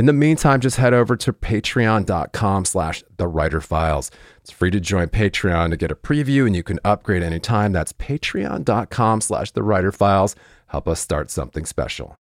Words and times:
In 0.00 0.06
the 0.06 0.14
meantime, 0.14 0.60
just 0.60 0.78
head 0.78 0.94
over 0.94 1.14
to 1.14 1.30
patreon.com 1.30 2.64
slash 2.64 3.04
the 3.18 3.28
writer 3.28 3.60
files. 3.60 4.10
It's 4.38 4.50
free 4.50 4.70
to 4.70 4.80
join 4.80 5.08
Patreon 5.08 5.68
to 5.68 5.76
get 5.76 5.92
a 5.92 5.94
preview 5.94 6.46
and 6.46 6.56
you 6.56 6.62
can 6.62 6.80
upgrade 6.86 7.22
anytime. 7.22 7.72
That's 7.72 7.92
patreon.com 7.92 9.20
slash 9.20 9.50
the 9.50 9.62
writer 9.62 9.92
files. 9.92 10.36
Help 10.68 10.88
us 10.88 11.00
start 11.00 11.30
something 11.30 11.66
special. 11.66 12.16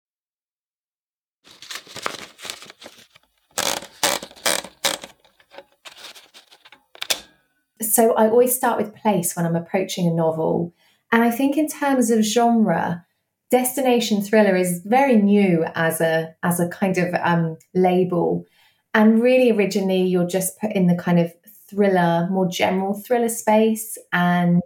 So 7.80 8.12
I 8.14 8.28
always 8.28 8.56
start 8.56 8.78
with 8.78 8.96
place 8.96 9.36
when 9.36 9.46
I'm 9.46 9.54
approaching 9.54 10.08
a 10.08 10.12
novel. 10.12 10.74
And 11.12 11.22
I 11.22 11.30
think 11.30 11.56
in 11.56 11.68
terms 11.68 12.10
of 12.10 12.24
genre, 12.24 13.06
destination 13.50 14.22
thriller 14.22 14.56
is 14.56 14.82
very 14.84 15.16
new 15.16 15.64
as 15.74 16.00
a 16.00 16.34
as 16.42 16.60
a 16.60 16.68
kind 16.68 16.98
of 16.98 17.14
um, 17.22 17.56
label. 17.74 18.44
And 18.94 19.22
really 19.22 19.50
originally 19.50 20.02
you're 20.02 20.26
just 20.26 20.58
put 20.60 20.72
in 20.72 20.86
the 20.86 20.96
kind 20.96 21.18
of 21.18 21.32
thriller 21.68 22.28
more 22.30 22.48
general 22.48 22.94
thriller 22.94 23.28
space. 23.28 23.98
And 24.12 24.62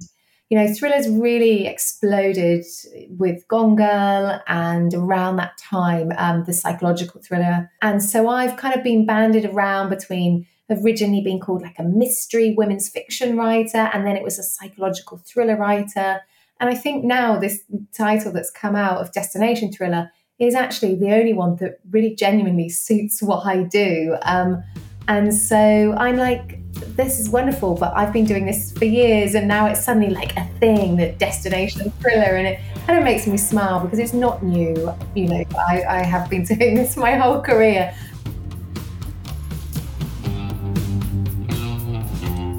you 0.49 0.59
know 0.59 0.73
thrillers 0.75 1.09
really 1.09 1.67
exploded 1.67 2.65
with 3.11 3.47
gone 3.49 3.75
girl 3.75 4.41
and 4.47 4.93
around 4.93 5.37
that 5.37 5.57
time 5.59 6.13
um, 6.19 6.45
the 6.45 6.53
psychological 6.53 7.21
thriller. 7.23 7.71
And 7.81 8.03
so 8.03 8.29
i've 8.29 8.57
kind 8.57 8.75
of 8.75 8.83
been 8.83 9.07
banded 9.07 9.47
around 9.47 9.89
between 9.89 10.47
originally 10.71 11.23
being 11.23 11.41
called 11.41 11.63
like 11.63 11.79
a 11.79 11.83
mystery 11.83 12.55
women's 12.57 12.89
fiction 12.89 13.37
writer 13.37 13.91
and 13.93 14.07
then 14.07 14.17
it 14.17 14.23
was 14.23 14.39
a 14.39 14.43
psychological 14.43 15.19
thriller 15.19 15.57
writer 15.57 16.21
and 16.63 16.71
I 16.71 16.77
think 16.77 17.05
now 17.05 17.41
this 17.41 17.65
title 17.93 18.31
that's 18.31 18.49
come 18.53 18.77
out 18.77 19.01
of 19.01 19.13
Destination 19.13 19.73
Thriller 19.73 20.13
is 20.39 20.55
actually 20.55 20.95
the 20.95 21.13
only 21.13 21.33
one 21.33 21.57
that 21.57 21.81
really 21.91 22.15
genuinely 22.15 22.69
suits 22.69 23.21
what 23.21 23.45
I 23.45 23.65
do. 23.65 24.17
Um, 24.23 24.63
and 25.09 25.35
so 25.35 25.93
I'm 25.99 26.17
like, 26.17 26.61
this 26.95 27.19
is 27.19 27.29
wonderful, 27.29 27.75
but 27.75 27.93
I've 27.97 28.13
been 28.13 28.27
doing 28.27 28.47
this 28.47 28.71
for 28.79 28.85
years, 28.85 29.35
and 29.35 29.49
now 29.49 29.67
it's 29.67 29.85
suddenly 29.85 30.11
like 30.11 30.37
a 30.37 30.45
thing, 30.61 30.99
the 30.99 31.11
destination 31.11 31.91
thriller, 32.01 32.37
and 32.37 32.47
it 32.47 32.61
kind 32.87 32.97
of 32.97 33.05
makes 33.05 33.27
me 33.27 33.37
smile 33.37 33.81
because 33.81 33.99
it's 33.99 34.13
not 34.13 34.45
new. 34.45 34.95
You 35.17 35.27
know, 35.27 35.45
I, 35.69 35.83
I 35.83 36.03
have 36.05 36.31
been 36.31 36.45
doing 36.55 36.77
this 36.77 36.97
my 36.97 37.17
whole 37.17 37.41
career. 37.41 37.92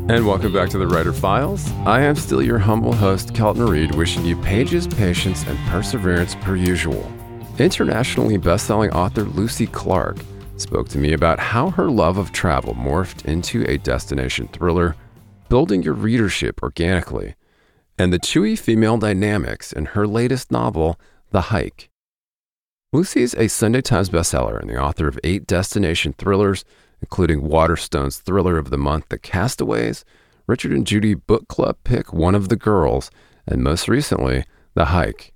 And 0.10 0.28
welcome 0.28 0.52
back 0.52 0.70
to 0.72 0.78
the 0.78 0.86
Writer 0.86 1.14
Files. 1.14 1.72
I 1.86 2.02
am 2.02 2.18
still 2.18 2.42
your 2.42 2.60
humble 2.60 2.92
host, 2.92 3.34
Kelton 3.34 3.66
Reid, 3.66 3.96
wishing 3.96 4.26
you 4.26 4.36
pages, 4.36 4.86
patience, 4.86 5.48
and 5.48 5.58
perseverance 5.70 6.36
per 6.36 6.58
usual. 6.58 7.10
Internationally 7.58 8.36
best-selling 8.36 8.92
author 8.92 9.24
Lucy 9.24 9.66
Clarke 9.66 10.18
spoke 10.58 10.90
to 10.90 10.98
me 10.98 11.14
about 11.14 11.40
how 11.40 11.70
her 11.70 11.90
love 11.90 12.18
of 12.18 12.34
travel 12.34 12.74
morphed 12.74 13.24
into 13.24 13.64
a 13.72 13.78
destination 13.78 14.50
thriller, 14.50 14.98
building 15.48 15.82
your 15.82 15.94
readership 15.94 16.62
organically, 16.62 17.36
and 17.98 18.12
the 18.12 18.20
chewy 18.20 18.60
female 18.60 18.98
dynamics 18.98 19.72
in 19.72 19.86
her 19.86 20.06
latest 20.06 20.52
novel, 20.52 21.00
The 21.32 21.44
Hike. 21.44 21.90
Lucy 22.92 23.22
is 23.22 23.36
a 23.36 23.48
Sunday 23.48 23.82
Times 23.82 24.10
bestseller 24.10 24.60
and 24.60 24.70
the 24.70 24.78
author 24.78 25.08
of 25.08 25.18
eight 25.24 25.48
destination 25.48 26.14
thrillers 26.18 26.66
including 27.04 27.42
Waterstones 27.42 28.22
thriller 28.22 28.58
of 28.58 28.70
the 28.70 28.78
month, 28.78 29.10
The 29.10 29.20
Castaways, 29.20 30.06
Richard 30.48 30.72
and 30.72 30.88
Judy 30.88 31.14
Book 31.14 31.50
Club 31.50 31.76
pick 31.84 32.14
One 32.14 32.34
of 32.34 32.48
the 32.48 32.56
Girls, 32.56 33.12
and 33.46 33.62
most 33.62 33.90
recently, 33.90 34.46
The 34.74 34.86
Hike. 34.86 35.34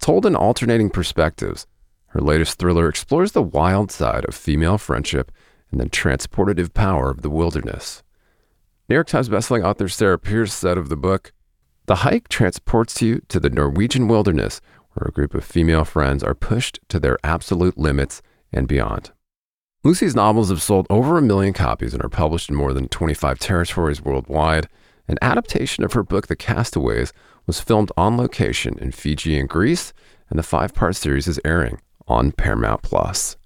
Told 0.00 0.26
in 0.26 0.34
alternating 0.34 0.90
perspectives, 0.90 1.68
her 2.08 2.20
latest 2.20 2.58
thriller 2.58 2.88
explores 2.88 3.30
the 3.30 3.42
wild 3.42 3.92
side 3.92 4.24
of 4.24 4.34
female 4.34 4.76
friendship 4.76 5.30
and 5.70 5.80
the 5.80 5.88
transportative 5.88 6.74
power 6.74 7.10
of 7.10 7.22
the 7.22 7.30
wilderness. 7.30 8.02
New 8.88 8.96
York 8.96 9.06
Times 9.06 9.28
bestselling 9.28 9.64
author 9.64 9.88
Sarah 9.88 10.18
Pearse 10.18 10.52
said 10.52 10.76
of 10.76 10.88
the 10.88 10.96
book, 10.96 11.32
The 11.86 12.02
hike 12.02 12.26
transports 12.26 13.00
you 13.00 13.22
to 13.28 13.38
the 13.38 13.50
Norwegian 13.50 14.08
wilderness, 14.08 14.60
where 14.94 15.06
a 15.08 15.12
group 15.12 15.32
of 15.32 15.44
female 15.44 15.84
friends 15.84 16.24
are 16.24 16.34
pushed 16.34 16.80
to 16.88 16.98
their 16.98 17.18
absolute 17.22 17.78
limits 17.78 18.20
and 18.52 18.66
beyond. 18.66 19.12
Lucy's 19.84 20.14
novels 20.14 20.48
have 20.50 20.62
sold 20.62 20.86
over 20.90 21.18
a 21.18 21.22
million 21.22 21.52
copies 21.52 21.92
and 21.92 22.04
are 22.04 22.08
published 22.08 22.48
in 22.48 22.54
more 22.54 22.72
than 22.72 22.86
25 22.86 23.40
territories 23.40 24.00
worldwide. 24.00 24.68
An 25.08 25.18
adaptation 25.20 25.82
of 25.82 25.92
her 25.94 26.04
book, 26.04 26.28
The 26.28 26.36
Castaways, 26.36 27.12
was 27.48 27.58
filmed 27.58 27.90
on 27.96 28.16
location 28.16 28.78
in 28.78 28.92
Fiji 28.92 29.36
and 29.36 29.48
Greece, 29.48 29.92
and 30.30 30.38
the 30.38 30.44
five 30.44 30.72
part 30.72 30.94
series 30.94 31.26
is 31.26 31.40
airing 31.44 31.80
on 32.06 32.30
Paramount 32.30 32.82
Plus. 32.82 33.36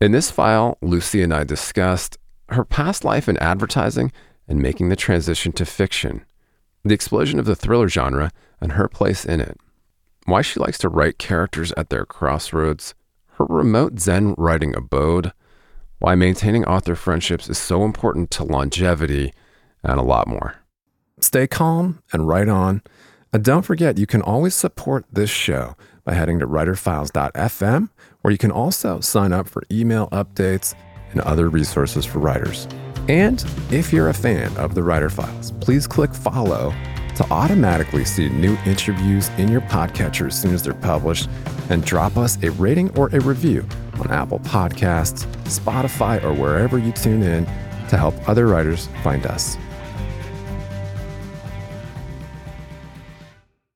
In 0.00 0.12
this 0.12 0.30
file, 0.30 0.78
Lucy 0.80 1.22
and 1.22 1.34
I 1.34 1.42
discussed 1.42 2.18
her 2.50 2.64
past 2.64 3.04
life 3.04 3.28
in 3.28 3.36
advertising 3.38 4.12
and 4.46 4.62
making 4.62 4.90
the 4.90 4.96
transition 4.96 5.50
to 5.52 5.64
fiction, 5.64 6.24
the 6.84 6.94
explosion 6.94 7.40
of 7.40 7.46
the 7.46 7.56
thriller 7.56 7.88
genre 7.88 8.30
and 8.60 8.72
her 8.72 8.86
place 8.86 9.24
in 9.24 9.40
it, 9.40 9.58
why 10.24 10.40
she 10.40 10.60
likes 10.60 10.78
to 10.78 10.88
write 10.88 11.18
characters 11.18 11.72
at 11.76 11.90
their 11.90 12.04
crossroads, 12.04 12.94
her 13.46 13.54
remote 13.54 13.98
Zen 13.98 14.34
writing 14.38 14.76
abode, 14.76 15.32
why 15.98 16.14
maintaining 16.14 16.64
author 16.64 16.94
friendships 16.94 17.48
is 17.48 17.58
so 17.58 17.84
important 17.84 18.30
to 18.32 18.44
longevity, 18.44 19.32
and 19.82 19.98
a 19.98 20.02
lot 20.02 20.28
more. 20.28 20.56
Stay 21.20 21.46
calm 21.46 22.02
and 22.12 22.26
write 22.26 22.48
on. 22.48 22.82
And 23.32 23.44
don't 23.44 23.62
forget, 23.62 23.98
you 23.98 24.06
can 24.06 24.22
always 24.22 24.54
support 24.54 25.04
this 25.10 25.30
show 25.30 25.76
by 26.04 26.14
heading 26.14 26.38
to 26.40 26.46
writerfiles.fm, 26.46 27.88
where 28.20 28.32
you 28.32 28.38
can 28.38 28.50
also 28.50 29.00
sign 29.00 29.32
up 29.32 29.48
for 29.48 29.62
email 29.70 30.08
updates 30.10 30.74
and 31.10 31.20
other 31.20 31.48
resources 31.48 32.04
for 32.04 32.18
writers. 32.18 32.66
And 33.08 33.44
if 33.70 33.92
you're 33.92 34.08
a 34.08 34.14
fan 34.14 34.56
of 34.56 34.74
the 34.74 34.82
Writer 34.82 35.10
Files, 35.10 35.52
please 35.60 35.86
click 35.86 36.14
follow 36.14 36.74
to 37.16 37.26
automatically 37.30 38.04
see 38.04 38.28
new 38.28 38.56
interviews 38.66 39.28
in 39.38 39.48
your 39.48 39.60
podcatcher 39.62 40.26
as 40.26 40.40
soon 40.40 40.54
as 40.54 40.62
they're 40.62 40.74
published 40.74 41.28
and 41.70 41.84
drop 41.84 42.16
us 42.16 42.42
a 42.42 42.50
rating 42.52 42.90
or 42.96 43.08
a 43.08 43.20
review 43.20 43.66
on 44.00 44.10
Apple 44.10 44.40
Podcasts, 44.40 45.26
Spotify, 45.44 46.22
or 46.22 46.32
wherever 46.32 46.78
you 46.78 46.92
tune 46.92 47.22
in 47.22 47.44
to 47.88 47.96
help 47.96 48.14
other 48.28 48.46
writers 48.46 48.88
find 49.02 49.26
us. 49.26 49.56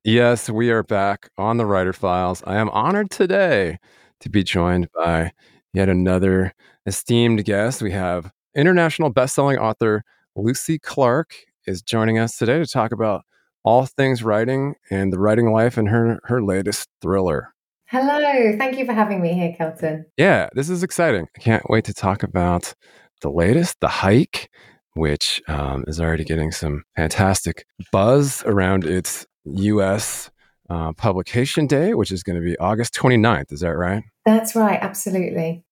Yes, 0.05 0.49
we 0.49 0.71
are 0.71 0.85
back 0.85 1.31
on 1.37 1.57
the 1.57 1.67
Writer 1.67 1.93
Files. 1.93 2.43
I 2.47 2.57
am 2.57 2.69
honored 2.71 3.11
today 3.11 3.79
to 4.21 4.31
be 4.31 4.45
joined 4.45 4.89
by 4.93 5.33
yet 5.73 5.89
another 5.89 6.55
esteemed 6.87 7.45
guest. 7.45 7.83
We 7.83 7.91
have 7.91 8.31
international 8.55 9.11
best-selling 9.11 9.59
author 9.59 10.05
Lucy 10.37 10.79
Clarke 10.79 11.35
is 11.67 11.83
joining 11.83 12.19
us 12.19 12.39
today 12.39 12.59
to 12.59 12.67
talk 12.67 12.93
about 12.93 13.25
all 13.67 13.85
things 13.85 14.23
writing 14.23 14.77
and 14.91 15.13
the 15.13 15.19
writing 15.19 15.53
life 15.53 15.77
and 15.77 15.89
her 15.89 16.21
her 16.25 16.43
latest 16.43 16.89
thriller. 17.03 17.53
Hello, 17.89 18.57
thank 18.57 18.79
you 18.79 18.87
for 18.87 18.93
having 18.93 19.21
me 19.21 19.35
here, 19.35 19.55
Kelton. 19.57 20.07
Yeah, 20.17 20.49
this 20.55 20.71
is 20.71 20.83
exciting. 20.83 21.27
I 21.37 21.41
can't 21.41 21.69
wait 21.69 21.85
to 21.85 21.95
talk 21.95 22.23
about 22.23 22.75
the 23.21 23.31
latest, 23.31 23.79
The 23.81 23.89
Hike, 23.89 24.51
which 24.95 25.43
um, 25.49 25.85
is 25.87 26.01
already 26.01 26.25
getting 26.25 26.51
some 26.51 26.85
fantastic 26.97 27.65
buzz 27.93 28.43
around 28.45 28.85
its 28.85 29.27
US 29.45 30.31
uh, 30.69 30.93
publication 30.95 31.67
day, 31.67 31.95
which 31.95 32.11
is 32.11 32.23
going 32.23 32.37
to 32.37 32.45
be 32.45 32.59
August 32.59 32.95
29th. 32.95 33.53
Is 33.53 33.61
that 33.61 33.77
right? 33.77 34.03
That's 34.25 34.57
right, 34.57 34.79
absolutely. 34.81 35.65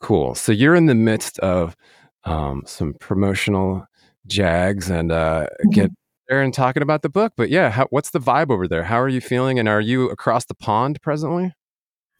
Cool. 0.00 0.34
So 0.34 0.50
you're 0.50 0.74
in 0.74 0.86
the 0.86 0.96
midst 0.96 1.38
of 1.40 1.76
um, 2.24 2.62
some 2.66 2.94
promotional 2.94 3.86
jags 4.26 4.90
and 4.90 5.12
uh, 5.12 5.46
mm-hmm. 5.46 5.70
get 5.70 5.90
there 6.28 6.42
and 6.42 6.54
talking 6.54 6.82
about 6.82 7.02
the 7.02 7.08
book. 7.08 7.32
But 7.36 7.50
yeah, 7.50 7.70
how, 7.70 7.86
what's 7.90 8.10
the 8.10 8.18
vibe 8.20 8.50
over 8.50 8.68
there? 8.68 8.84
How 8.84 9.00
are 9.00 9.08
you 9.08 9.20
feeling? 9.20 9.58
And 9.58 9.68
are 9.68 9.80
you 9.80 10.08
across 10.10 10.44
the 10.44 10.54
pond 10.54 11.00
presently? 11.02 11.52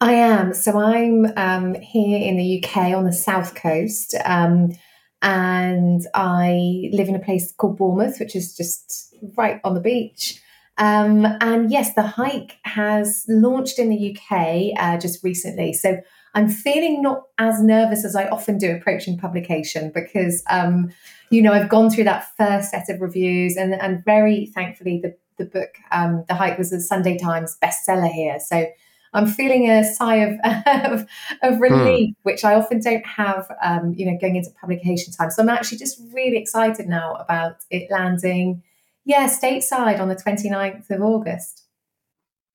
I 0.01 0.13
am. 0.13 0.53
So 0.53 0.79
I'm 0.79 1.27
um, 1.37 1.75
here 1.75 2.19
in 2.19 2.37
the 2.37 2.63
UK 2.63 2.93
on 2.95 3.05
the 3.05 3.13
south 3.13 3.55
coast. 3.55 4.15
Um, 4.25 4.73
and 5.21 6.05
I 6.13 6.89
live 6.91 7.07
in 7.07 7.15
a 7.15 7.19
place 7.19 7.53
called 7.53 7.77
Bournemouth, 7.77 8.19
which 8.19 8.35
is 8.35 8.55
just 8.55 9.15
right 9.37 9.61
on 9.63 9.73
the 9.73 9.79
beach. 9.79 10.41
Um, 10.77 11.25
and 11.39 11.71
yes, 11.71 11.93
the 11.93 12.01
hike 12.01 12.57
has 12.65 13.25
launched 13.29 13.79
in 13.79 13.89
the 13.89 14.17
UK 14.17 14.73
uh, 14.77 14.97
just 14.97 15.23
recently. 15.23 15.71
So 15.71 16.01
I'm 16.33 16.49
feeling 16.49 17.01
not 17.01 17.23
as 17.37 17.61
nervous 17.61 18.03
as 18.03 18.15
I 18.15 18.27
often 18.27 18.57
do 18.57 18.75
approaching 18.75 19.17
publication 19.17 19.91
because, 19.93 20.43
um, 20.49 20.91
you 21.29 21.41
know, 21.41 21.53
I've 21.53 21.69
gone 21.69 21.89
through 21.89 22.05
that 22.05 22.27
first 22.37 22.71
set 22.71 22.89
of 22.89 23.01
reviews 23.01 23.55
and, 23.55 23.73
and 23.75 24.03
very 24.03 24.47
thankfully 24.47 24.99
the, 25.01 25.15
the 25.37 25.45
book, 25.45 25.75
um, 25.91 26.25
The 26.27 26.35
Hike, 26.35 26.57
was 26.57 26.71
a 26.71 26.79
Sunday 26.79 27.17
Times 27.17 27.57
bestseller 27.63 28.11
here. 28.11 28.39
So 28.39 28.65
I'm 29.13 29.27
feeling 29.27 29.69
a 29.69 29.83
sigh 29.83 30.15
of, 30.15 30.39
of, 30.91 31.05
of 31.43 31.61
relief, 31.61 32.09
hmm. 32.09 32.19
which 32.23 32.43
I 32.43 32.55
often 32.55 32.79
don't 32.79 33.05
have, 33.05 33.51
um, 33.63 33.93
you 33.95 34.05
know, 34.05 34.17
going 34.19 34.35
into 34.35 34.49
publication 34.59 35.13
time. 35.13 35.29
So 35.29 35.43
I'm 35.43 35.49
actually 35.49 35.77
just 35.77 36.01
really 36.13 36.37
excited 36.37 36.87
now 36.87 37.13
about 37.15 37.57
it 37.69 37.91
landing, 37.91 38.63
yeah, 39.05 39.27
stateside 39.27 39.99
on 39.99 40.09
the 40.09 40.15
29th 40.15 40.89
of 40.89 41.01
August. 41.01 41.63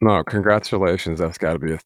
No, 0.00 0.22
congratulations. 0.24 1.20
That's 1.20 1.38
got 1.38 1.54
to 1.54 1.58
be 1.58 1.72
a, 1.74 1.78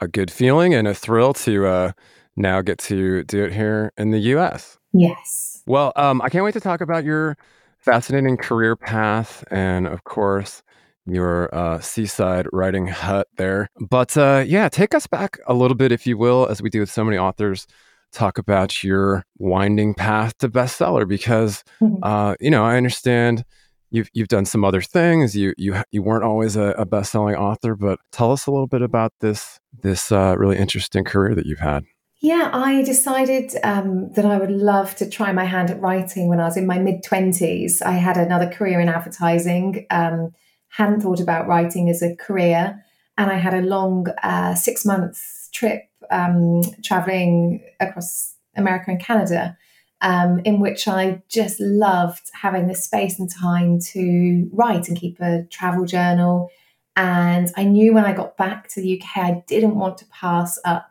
a 0.00 0.08
good 0.08 0.30
feeling 0.30 0.74
and 0.74 0.88
a 0.88 0.94
thrill 0.94 1.32
to 1.34 1.66
uh, 1.66 1.92
now 2.36 2.60
get 2.60 2.78
to 2.78 3.24
do 3.24 3.44
it 3.44 3.52
here 3.52 3.92
in 3.96 4.10
the 4.10 4.18
US. 4.34 4.78
Yes. 4.92 5.62
Well, 5.66 5.92
um, 5.96 6.20
I 6.22 6.28
can't 6.28 6.44
wait 6.44 6.54
to 6.54 6.60
talk 6.60 6.80
about 6.80 7.04
your 7.04 7.36
fascinating 7.78 8.36
career 8.36 8.76
path 8.76 9.44
and, 9.50 9.86
of 9.86 10.04
course, 10.04 10.62
your 11.06 11.54
uh, 11.54 11.80
seaside 11.80 12.46
writing 12.52 12.86
hut 12.86 13.28
there. 13.36 13.68
But 13.80 14.16
uh, 14.16 14.44
yeah, 14.46 14.68
take 14.68 14.94
us 14.94 15.06
back 15.06 15.38
a 15.46 15.54
little 15.54 15.76
bit, 15.76 15.92
if 15.92 16.06
you 16.06 16.16
will, 16.16 16.46
as 16.48 16.62
we 16.62 16.70
do 16.70 16.80
with 16.80 16.90
so 16.90 17.04
many 17.04 17.18
authors. 17.18 17.66
Talk 18.12 18.38
about 18.38 18.82
your 18.82 19.24
winding 19.38 19.94
path 19.94 20.36
to 20.38 20.48
bestseller 20.48 21.06
because 21.06 21.62
mm-hmm. 21.80 22.02
uh, 22.02 22.34
you 22.40 22.50
know 22.50 22.64
I 22.64 22.76
understand 22.76 23.44
you've 23.90 24.08
you've 24.12 24.28
done 24.28 24.44
some 24.44 24.64
other 24.64 24.80
things. 24.80 25.36
You 25.36 25.54
you 25.56 25.76
you 25.90 26.02
weren't 26.02 26.24
always 26.24 26.56
a, 26.56 26.74
a 26.78 26.86
best-selling 26.86 27.36
author, 27.36 27.74
but 27.76 27.98
tell 28.12 28.32
us 28.32 28.46
a 28.46 28.50
little 28.50 28.66
bit 28.66 28.82
about 28.82 29.12
this 29.20 29.58
this 29.82 30.10
uh, 30.10 30.34
really 30.38 30.58
interesting 30.58 31.04
career 31.04 31.34
that 31.34 31.46
you've 31.46 31.60
had. 31.60 31.84
Yeah, 32.22 32.50
I 32.52 32.82
decided 32.82 33.54
um, 33.64 34.12
that 34.12 34.26
I 34.26 34.36
would 34.36 34.50
love 34.50 34.94
to 34.96 35.08
try 35.08 35.32
my 35.32 35.44
hand 35.44 35.70
at 35.70 35.80
writing 35.80 36.28
when 36.28 36.38
I 36.38 36.44
was 36.44 36.56
in 36.56 36.66
my 36.66 36.78
mid 36.78 37.02
twenties. 37.02 37.82
I 37.82 37.92
had 37.92 38.16
another 38.16 38.48
career 38.48 38.80
in 38.80 38.88
advertising. 38.88 39.86
Um, 39.90 40.32
hadn't 40.70 41.00
thought 41.00 41.20
about 41.20 41.46
writing 41.46 41.90
as 41.90 42.02
a 42.02 42.16
career. 42.16 42.82
And 43.18 43.30
I 43.30 43.34
had 43.34 43.54
a 43.54 43.62
long 43.62 44.06
uh, 44.22 44.54
six 44.54 44.86
month 44.86 45.20
trip 45.52 45.82
um, 46.10 46.62
traveling 46.82 47.62
across 47.80 48.34
America 48.56 48.90
and 48.90 49.00
Canada, 49.00 49.56
um, 50.00 50.40
in 50.44 50.60
which 50.60 50.88
I 50.88 51.22
just 51.28 51.60
loved 51.60 52.30
having 52.32 52.66
the 52.66 52.74
space 52.74 53.18
and 53.18 53.30
time 53.30 53.78
to 53.92 54.48
write 54.52 54.88
and 54.88 54.98
keep 54.98 55.20
a 55.20 55.44
travel 55.50 55.84
journal. 55.84 56.50
And 56.96 57.50
I 57.56 57.64
knew 57.64 57.92
when 57.92 58.04
I 58.04 58.12
got 58.12 58.36
back 58.36 58.68
to 58.70 58.80
the 58.80 59.00
UK, 59.00 59.16
I 59.16 59.44
didn't 59.46 59.76
want 59.76 59.98
to 59.98 60.06
pass 60.06 60.58
up 60.64 60.90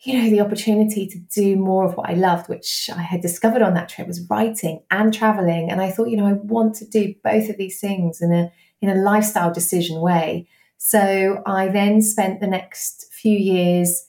you 0.00 0.16
know, 0.16 0.30
the 0.30 0.40
opportunity 0.40 1.06
to 1.08 1.18
do 1.18 1.56
more 1.56 1.84
of 1.84 1.96
what 1.96 2.08
I 2.08 2.14
loved, 2.14 2.48
which 2.48 2.88
I 2.94 3.02
had 3.02 3.20
discovered 3.20 3.62
on 3.62 3.74
that 3.74 3.88
trip 3.88 4.06
was 4.06 4.24
writing 4.30 4.82
and 4.90 5.12
traveling. 5.12 5.70
And 5.70 5.80
I 5.80 5.90
thought, 5.90 6.08
you 6.08 6.16
know, 6.16 6.26
I 6.26 6.34
want 6.34 6.76
to 6.76 6.86
do 6.86 7.14
both 7.24 7.48
of 7.48 7.56
these 7.56 7.80
things 7.80 8.20
in 8.20 8.32
a 8.32 8.52
in 8.80 8.88
a 8.88 8.94
lifestyle 8.94 9.52
decision 9.52 10.00
way. 10.00 10.46
So 10.76 11.42
I 11.44 11.66
then 11.66 12.00
spent 12.00 12.40
the 12.40 12.46
next 12.46 13.12
few 13.12 13.36
years 13.36 14.07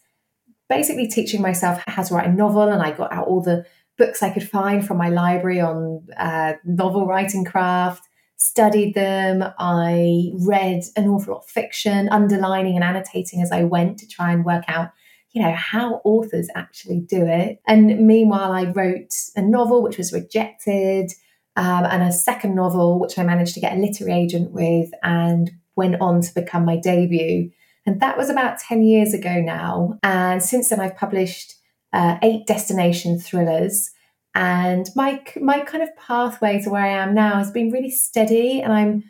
basically 0.70 1.08
teaching 1.08 1.42
myself 1.42 1.82
how 1.88 2.04
to 2.04 2.14
write 2.14 2.30
a 2.30 2.34
novel, 2.34 2.70
and 2.70 2.82
I 2.82 2.92
got 2.92 3.12
out 3.12 3.28
all 3.28 3.42
the 3.42 3.66
books 3.98 4.24
I 4.24 4.30
could 4.30 4.48
find 4.48 4.86
from 4.86 4.98
my 4.98 5.10
library 5.10 5.60
on 5.60 6.08
uh, 6.16 6.54
novel 6.64 7.06
writing 7.06 7.44
craft. 7.44 8.08
Studied 8.38 8.94
them. 8.94 9.44
I 9.60 10.32
read 10.34 10.84
an 10.96 11.10
awful 11.10 11.34
lot 11.34 11.44
of 11.44 11.50
fiction, 11.50 12.08
underlining 12.10 12.76
and 12.76 12.84
annotating 12.84 13.42
as 13.42 13.52
I 13.52 13.64
went 13.64 14.00
to 14.00 14.08
try 14.08 14.32
and 14.32 14.46
work 14.46 14.64
out 14.68 14.92
you 15.32 15.42
know, 15.44 15.54
how 15.54 16.02
authors 16.04 16.48
actually 16.56 17.02
do 17.02 17.26
it. 17.26 17.62
And 17.68 18.08
meanwhile, 18.08 18.52
I 18.52 18.66
wrote 18.66 19.14
a 19.36 19.42
novel 19.42 19.84
which 19.84 19.98
was 19.98 20.12
rejected, 20.12 21.12
um, 21.56 21.86
and 21.86 22.04
a 22.04 22.12
second 22.12 22.56
novel 22.56 23.00
which 23.00 23.20
I 23.20 23.24
managed 23.24 23.54
to 23.56 23.60
get 23.60 23.74
a 23.74 23.80
literary 23.80 24.14
agent 24.14 24.52
with 24.52 24.92
and 25.04 25.52
went 25.76 26.02
on 26.02 26.22
to 26.22 26.34
become 26.34 26.66
my 26.66 26.78
debut. 26.78 27.52
And 27.90 28.00
that 28.02 28.20
was 28.20 28.30
about 28.30 28.60
10 28.60 28.84
years 28.84 29.16
ago 29.16 29.42
now. 29.42 29.98
And 30.04 30.44
since 30.44 30.70
then, 30.70 30.80
I've 30.80 30.96
published 30.96 31.56
uh, 31.92 32.20
eight 32.22 32.46
destination 32.46 33.18
thrillers. 33.18 33.90
And 34.36 34.88
my, 34.96 35.24
my 35.42 35.62
kind 35.62 35.82
of 35.82 35.90
pathway 35.98 36.62
to 36.62 36.70
where 36.70 36.84
I 36.84 36.90
am 36.90 37.16
now 37.16 37.38
has 37.38 37.50
been 37.50 37.72
really 37.72 37.90
steady. 37.90 38.62
And 38.62 38.72
I'm 38.72 39.06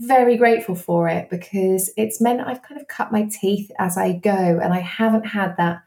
very 0.00 0.36
grateful 0.36 0.74
for 0.74 1.08
it 1.08 1.30
because 1.30 1.92
it's 1.96 2.20
meant 2.20 2.40
I've 2.40 2.62
kind 2.62 2.80
of 2.80 2.88
cut 2.88 3.12
my 3.12 3.28
teeth 3.30 3.70
as 3.78 3.96
I 3.96 4.14
go 4.14 4.58
and 4.60 4.74
I 4.74 4.80
haven't 4.80 5.26
had 5.26 5.56
that 5.56 5.82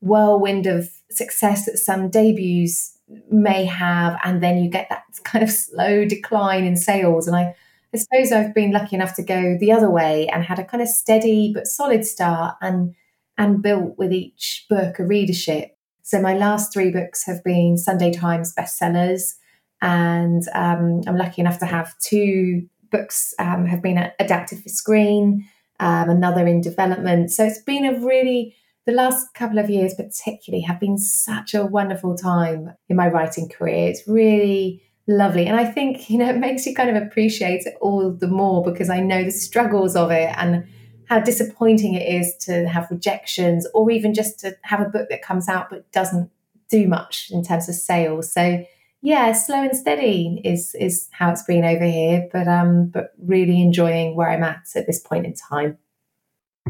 whirlwind 0.00 0.66
of 0.66 0.88
success 1.10 1.66
that 1.66 1.76
some 1.76 2.08
debuts 2.08 2.96
may 3.30 3.66
have 3.66 4.18
and 4.24 4.42
then 4.42 4.64
you 4.64 4.70
get 4.70 4.88
that 4.88 5.04
kind 5.24 5.44
of 5.44 5.50
slow 5.50 6.06
decline 6.06 6.64
in 6.64 6.74
sales 6.74 7.28
and 7.28 7.36
I 7.36 7.54
I 7.94 7.98
suppose 7.98 8.32
I've 8.32 8.54
been 8.54 8.72
lucky 8.72 8.96
enough 8.96 9.14
to 9.16 9.22
go 9.22 9.56
the 9.58 9.72
other 9.72 9.90
way 9.90 10.28
and 10.28 10.42
had 10.42 10.58
a 10.58 10.64
kind 10.64 10.82
of 10.82 10.88
steady 10.88 11.52
but 11.54 11.66
solid 11.66 12.04
start 12.04 12.56
and 12.60 12.94
and 13.38 13.62
built 13.62 13.96
with 13.98 14.12
each 14.12 14.66
book 14.68 14.98
a 14.98 15.04
readership. 15.04 15.76
So 16.02 16.20
my 16.20 16.34
last 16.34 16.72
three 16.72 16.90
books 16.90 17.24
have 17.26 17.42
been 17.44 17.76
Sunday 17.76 18.12
Times 18.12 18.54
bestsellers, 18.54 19.34
and 19.80 20.42
um, 20.54 21.02
I'm 21.06 21.16
lucky 21.16 21.40
enough 21.40 21.58
to 21.60 21.66
have 21.66 21.98
two 21.98 22.68
books 22.90 23.34
um, 23.38 23.66
have 23.66 23.82
been 23.82 24.10
adapted 24.20 24.62
for 24.62 24.68
screen, 24.68 25.48
um, 25.80 26.10
another 26.10 26.46
in 26.46 26.60
development. 26.60 27.30
So 27.32 27.44
it's 27.44 27.62
been 27.62 27.84
a 27.84 27.98
really, 28.04 28.54
the 28.86 28.92
last 28.92 29.32
couple 29.34 29.58
of 29.58 29.70
years 29.70 29.94
particularly 29.94 30.62
have 30.62 30.78
been 30.78 30.98
such 30.98 31.54
a 31.54 31.64
wonderful 31.64 32.16
time 32.16 32.74
in 32.88 32.96
my 32.96 33.08
writing 33.08 33.48
career. 33.48 33.88
It's 33.88 34.06
really 34.06 34.82
lovely. 35.06 35.46
And 35.46 35.56
I 35.56 35.64
think, 35.64 36.08
you 36.10 36.18
know, 36.18 36.28
it 36.28 36.38
makes 36.38 36.66
you 36.66 36.74
kind 36.74 36.94
of 36.94 37.02
appreciate 37.02 37.66
it 37.66 37.74
all 37.80 38.10
the 38.10 38.28
more 38.28 38.62
because 38.62 38.90
I 38.90 39.00
know 39.00 39.24
the 39.24 39.30
struggles 39.30 39.96
of 39.96 40.10
it 40.10 40.32
and 40.36 40.66
how 41.06 41.20
disappointing 41.20 41.94
it 41.94 42.08
is 42.08 42.34
to 42.46 42.68
have 42.68 42.90
rejections 42.90 43.66
or 43.74 43.90
even 43.90 44.14
just 44.14 44.38
to 44.40 44.56
have 44.62 44.80
a 44.80 44.88
book 44.88 45.08
that 45.10 45.22
comes 45.22 45.48
out 45.48 45.68
but 45.70 45.90
doesn't 45.92 46.30
do 46.70 46.88
much 46.88 47.28
in 47.30 47.44
terms 47.44 47.68
of 47.68 47.74
sales. 47.74 48.32
So 48.32 48.64
yeah, 49.02 49.32
slow 49.32 49.62
and 49.62 49.76
steady 49.76 50.40
is 50.44 50.76
is 50.76 51.08
how 51.10 51.32
it's 51.32 51.42
been 51.42 51.64
over 51.64 51.84
here, 51.84 52.28
but 52.32 52.46
um, 52.46 52.86
but 52.86 53.12
really 53.18 53.60
enjoying 53.60 54.14
where 54.14 54.30
I'm 54.30 54.44
at 54.44 54.62
at 54.76 54.86
this 54.86 55.00
point 55.00 55.26
in 55.26 55.34
time. 55.34 55.76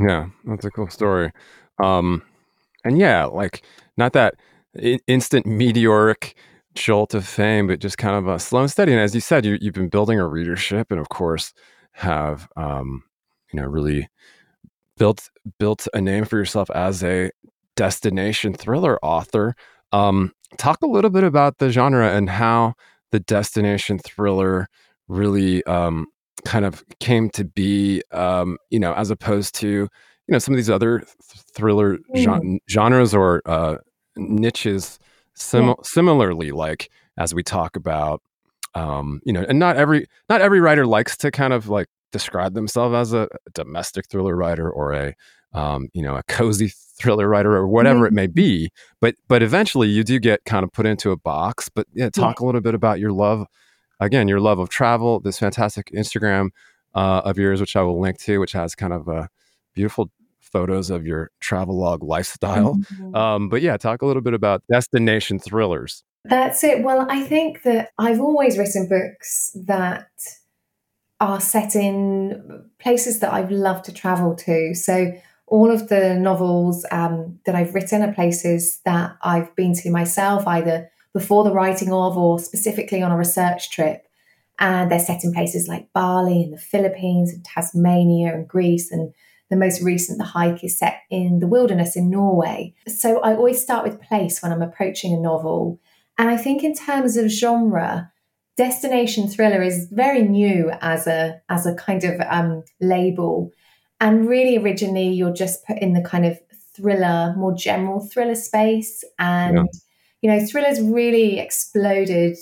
Yeah, 0.00 0.30
that's 0.46 0.64
a 0.64 0.70
cool 0.70 0.88
story. 0.88 1.30
Um, 1.78 2.22
and 2.84 2.98
yeah, 2.98 3.26
like 3.26 3.62
not 3.98 4.14
that 4.14 4.36
instant 5.06 5.44
meteoric 5.44 6.34
jolt 6.74 7.14
of 7.14 7.26
fame, 7.26 7.66
but 7.66 7.80
just 7.80 7.98
kind 7.98 8.16
of 8.16 8.26
a 8.26 8.38
slow 8.38 8.60
and 8.60 8.70
steady. 8.70 8.92
And 8.92 9.00
as 9.00 9.14
you 9.14 9.20
said, 9.20 9.44
you, 9.44 9.58
you've 9.60 9.74
been 9.74 9.88
building 9.88 10.18
a 10.18 10.26
readership, 10.26 10.90
and 10.90 11.00
of 11.00 11.08
course, 11.08 11.52
have 11.92 12.48
um, 12.56 13.02
you 13.52 13.60
know 13.60 13.66
really 13.66 14.08
built 14.98 15.30
built 15.58 15.88
a 15.94 16.00
name 16.00 16.24
for 16.24 16.38
yourself 16.38 16.70
as 16.70 17.02
a 17.02 17.30
destination 17.76 18.54
thriller 18.54 18.98
author. 19.04 19.54
Um, 19.92 20.32
talk 20.58 20.82
a 20.82 20.86
little 20.86 21.10
bit 21.10 21.24
about 21.24 21.58
the 21.58 21.70
genre 21.70 22.14
and 22.14 22.28
how 22.28 22.74
the 23.10 23.20
destination 23.20 23.98
thriller 23.98 24.68
really 25.08 25.64
um, 25.64 26.06
kind 26.44 26.64
of 26.64 26.84
came 26.98 27.30
to 27.30 27.44
be, 27.44 28.02
um, 28.12 28.56
you 28.70 28.78
know, 28.78 28.94
as 28.94 29.10
opposed 29.10 29.54
to, 29.56 29.68
you 29.68 29.88
know, 30.28 30.38
some 30.38 30.54
of 30.54 30.56
these 30.56 30.70
other 30.70 31.00
th- 31.00 31.44
thriller 31.54 31.98
mm. 32.14 32.58
genres 32.70 33.14
or 33.14 33.42
uh, 33.46 33.76
niches. 34.16 34.98
Sim- 35.34 35.68
yeah. 35.68 35.74
Similarly, 35.82 36.50
like 36.50 36.90
as 37.16 37.34
we 37.34 37.42
talk 37.42 37.76
about, 37.76 38.22
um, 38.74 39.20
you 39.24 39.32
know, 39.32 39.44
and 39.48 39.58
not 39.58 39.76
every 39.76 40.06
not 40.28 40.40
every 40.40 40.60
writer 40.60 40.86
likes 40.86 41.16
to 41.18 41.30
kind 41.30 41.52
of 41.52 41.68
like 41.68 41.88
describe 42.10 42.54
themselves 42.54 42.94
as 42.94 43.12
a 43.12 43.28
domestic 43.54 44.08
thriller 44.08 44.36
writer 44.36 44.70
or 44.70 44.92
a 44.92 45.14
um, 45.54 45.88
you 45.92 46.02
know, 46.02 46.16
a 46.16 46.22
cozy 46.24 46.72
thriller 46.98 47.28
writer 47.28 47.54
or 47.54 47.66
whatever 47.66 48.00
mm-hmm. 48.00 48.06
it 48.06 48.12
may 48.12 48.26
be. 48.26 48.70
But 49.00 49.16
but 49.28 49.42
eventually 49.42 49.88
you 49.88 50.04
do 50.04 50.18
get 50.18 50.44
kind 50.44 50.64
of 50.64 50.72
put 50.72 50.86
into 50.86 51.10
a 51.10 51.16
box. 51.16 51.68
But 51.68 51.86
yeah, 51.94 52.10
talk 52.10 52.40
yeah. 52.40 52.44
a 52.44 52.46
little 52.46 52.60
bit 52.60 52.74
about 52.74 53.00
your 53.00 53.12
love, 53.12 53.46
again, 54.00 54.28
your 54.28 54.40
love 54.40 54.58
of 54.58 54.68
travel. 54.68 55.20
This 55.20 55.38
fantastic 55.38 55.90
Instagram 55.94 56.50
uh, 56.94 57.22
of 57.24 57.38
yours, 57.38 57.60
which 57.60 57.76
I 57.76 57.82
will 57.82 58.00
link 58.00 58.18
to, 58.20 58.38
which 58.38 58.52
has 58.52 58.74
kind 58.74 58.92
of 58.92 59.08
a 59.08 59.28
beautiful 59.74 60.10
photos 60.52 60.90
of 60.90 61.06
your 61.06 61.30
travel 61.40 61.78
log 61.78 62.02
lifestyle. 62.02 62.74
Mm-hmm. 62.74 63.14
Um, 63.14 63.48
but 63.48 63.62
yeah, 63.62 63.76
talk 63.76 64.02
a 64.02 64.06
little 64.06 64.22
bit 64.22 64.34
about 64.34 64.62
destination 64.70 65.38
thrillers. 65.38 66.04
That's 66.24 66.62
it. 66.62 66.84
Well, 66.84 67.06
I 67.10 67.22
think 67.22 67.62
that 67.62 67.90
I've 67.98 68.20
always 68.20 68.56
written 68.56 68.88
books 68.88 69.50
that 69.66 70.08
are 71.20 71.40
set 71.40 71.74
in 71.74 72.64
places 72.78 73.20
that 73.20 73.32
I've 73.32 73.50
loved 73.50 73.84
to 73.86 73.92
travel 73.92 74.34
to. 74.36 74.74
So 74.74 75.12
all 75.46 75.70
of 75.70 75.88
the 75.88 76.14
novels 76.14 76.86
um, 76.90 77.38
that 77.44 77.54
I've 77.54 77.74
written 77.74 78.02
are 78.02 78.12
places 78.12 78.80
that 78.84 79.16
I've 79.22 79.54
been 79.54 79.74
to 79.74 79.90
myself, 79.90 80.46
either 80.46 80.90
before 81.12 81.44
the 81.44 81.52
writing 81.52 81.92
of 81.92 82.16
or 82.16 82.38
specifically 82.38 83.02
on 83.02 83.12
a 83.12 83.16
research 83.16 83.70
trip. 83.70 84.06
And 84.58 84.90
they're 84.90 84.98
set 84.98 85.24
in 85.24 85.32
places 85.32 85.68
like 85.68 85.92
Bali 85.92 86.42
and 86.44 86.52
the 86.52 86.58
Philippines 86.58 87.32
and 87.32 87.44
Tasmania 87.44 88.32
and 88.32 88.46
Greece. 88.46 88.90
And 88.90 89.12
the 89.52 89.56
most 89.58 89.82
recent, 89.82 90.18
The 90.18 90.24
Hike, 90.24 90.64
is 90.64 90.78
set 90.78 91.02
in 91.10 91.38
the 91.38 91.46
wilderness 91.46 91.94
in 91.94 92.10
Norway. 92.10 92.74
So 92.88 93.20
I 93.20 93.34
always 93.34 93.62
start 93.62 93.84
with 93.84 94.00
place 94.00 94.42
when 94.42 94.50
I'm 94.50 94.62
approaching 94.62 95.12
a 95.14 95.20
novel. 95.20 95.78
And 96.18 96.30
I 96.30 96.36
think 96.36 96.64
in 96.64 96.74
terms 96.74 97.16
of 97.16 97.30
genre, 97.30 98.10
destination 98.56 99.28
thriller 99.28 99.62
is 99.62 99.88
very 99.90 100.22
new 100.22 100.70
as 100.80 101.06
a 101.06 101.40
as 101.48 101.66
a 101.66 101.74
kind 101.74 102.04
of 102.04 102.20
um, 102.28 102.62
label 102.80 103.50
and 104.00 104.28
really 104.28 104.58
originally 104.58 105.08
you're 105.08 105.32
just 105.32 105.64
put 105.64 105.78
in 105.78 105.94
the 105.94 106.02
kind 106.02 106.26
of 106.26 106.38
thriller 106.74 107.34
more 107.36 107.54
general 107.54 108.00
thriller 108.00 108.34
space 108.34 109.04
and 109.18 109.56
yeah. 109.56 109.62
You 110.22 110.30
know 110.30 110.44
thrillers 110.46 110.80
really 110.80 111.38
exploded 111.38 112.36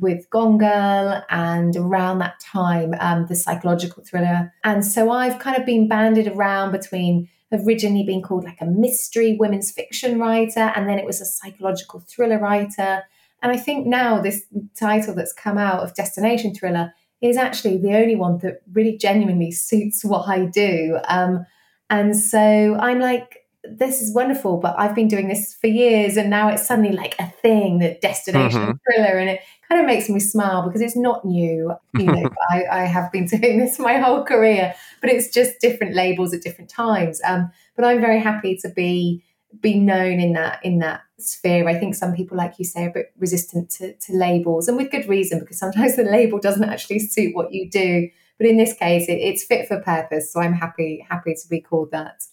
with 0.00 0.28
gone 0.30 0.58
girl 0.58 1.24
and 1.30 1.76
around 1.76 2.18
that 2.18 2.38
time 2.38 2.94
um, 3.00 3.26
the 3.26 3.34
psychological 3.34 4.04
thriller 4.04 4.52
and 4.62 4.84
so 4.84 5.10
i've 5.10 5.38
kind 5.40 5.56
of 5.56 5.66
been 5.66 5.88
banded 5.88 6.28
around 6.28 6.70
between 6.70 7.28
originally 7.52 8.04
being 8.04 8.22
called 8.22 8.44
like 8.44 8.60
a 8.60 8.66
mystery 8.66 9.36
women's 9.38 9.70
fiction 9.70 10.18
writer 10.18 10.72
and 10.76 10.88
then 10.88 10.98
it 10.98 11.04
was 11.04 11.20
a 11.20 11.26
psychological 11.26 12.00
thriller 12.00 12.38
writer 12.38 13.02
and 13.42 13.50
I 13.50 13.56
think 13.56 13.86
now 13.86 14.20
this 14.20 14.44
title 14.78 15.14
that's 15.14 15.32
come 15.32 15.58
out 15.58 15.82
of 15.82 15.94
Destination 15.94 16.54
Thriller 16.54 16.94
is 17.20 17.36
actually 17.36 17.76
the 17.76 17.94
only 17.94 18.16
one 18.16 18.38
that 18.38 18.62
really 18.72 18.96
genuinely 18.96 19.50
suits 19.50 20.04
what 20.04 20.28
I 20.28 20.46
do. 20.46 20.98
Um, 21.08 21.44
and 21.90 22.16
so 22.16 22.76
I'm 22.80 23.00
like, 23.00 23.41
this 23.64 24.02
is 24.02 24.14
wonderful, 24.14 24.58
but 24.58 24.74
I've 24.78 24.94
been 24.94 25.08
doing 25.08 25.28
this 25.28 25.54
for 25.54 25.68
years, 25.68 26.16
and 26.16 26.28
now 26.28 26.48
it's 26.48 26.66
suddenly 26.66 26.92
like 26.92 27.14
a 27.18 27.28
thing, 27.28 27.78
the 27.78 27.96
destination 28.02 28.60
mm-hmm. 28.60 28.72
thriller, 28.84 29.18
and 29.18 29.30
it 29.30 29.40
kind 29.68 29.80
of 29.80 29.86
makes 29.86 30.08
me 30.08 30.18
smile 30.18 30.62
because 30.62 30.80
it's 30.80 30.96
not 30.96 31.24
new. 31.24 31.72
You 31.96 32.04
know, 32.06 32.30
I, 32.50 32.64
I, 32.70 32.84
have 32.84 33.12
been 33.12 33.26
doing 33.26 33.58
this 33.58 33.78
my 33.78 33.98
whole 33.98 34.24
career, 34.24 34.74
but 35.00 35.10
it's 35.10 35.32
just 35.32 35.60
different 35.60 35.94
labels 35.94 36.34
at 36.34 36.42
different 36.42 36.70
times. 36.70 37.20
Um, 37.24 37.50
but 37.76 37.84
I'm 37.84 38.00
very 38.00 38.20
happy 38.20 38.56
to 38.62 38.68
be 38.68 39.22
be 39.60 39.78
known 39.78 40.18
in 40.18 40.32
that 40.32 40.64
in 40.64 40.78
that 40.80 41.02
sphere. 41.18 41.68
I 41.68 41.78
think 41.78 41.94
some 41.94 42.14
people, 42.14 42.36
like 42.36 42.58
you 42.58 42.64
say, 42.64 42.84
are 42.84 42.90
a 42.90 42.92
bit 42.92 43.12
resistant 43.18 43.70
to, 43.70 43.94
to 43.94 44.12
labels, 44.12 44.66
and 44.66 44.76
with 44.76 44.90
good 44.90 45.08
reason, 45.08 45.38
because 45.38 45.58
sometimes 45.58 45.96
the 45.96 46.02
label 46.02 46.38
doesn't 46.38 46.64
actually 46.64 46.98
suit 46.98 47.34
what 47.34 47.52
you 47.52 47.70
do. 47.70 48.08
But 48.38 48.48
in 48.48 48.56
this 48.56 48.74
case, 48.74 49.08
it, 49.08 49.20
it's 49.20 49.44
fit 49.44 49.68
for 49.68 49.80
purpose. 49.80 50.32
So 50.32 50.40
I'm 50.40 50.54
happy 50.54 51.06
happy 51.08 51.34
to 51.34 51.48
be 51.48 51.60
called 51.60 51.92
that. 51.92 52.24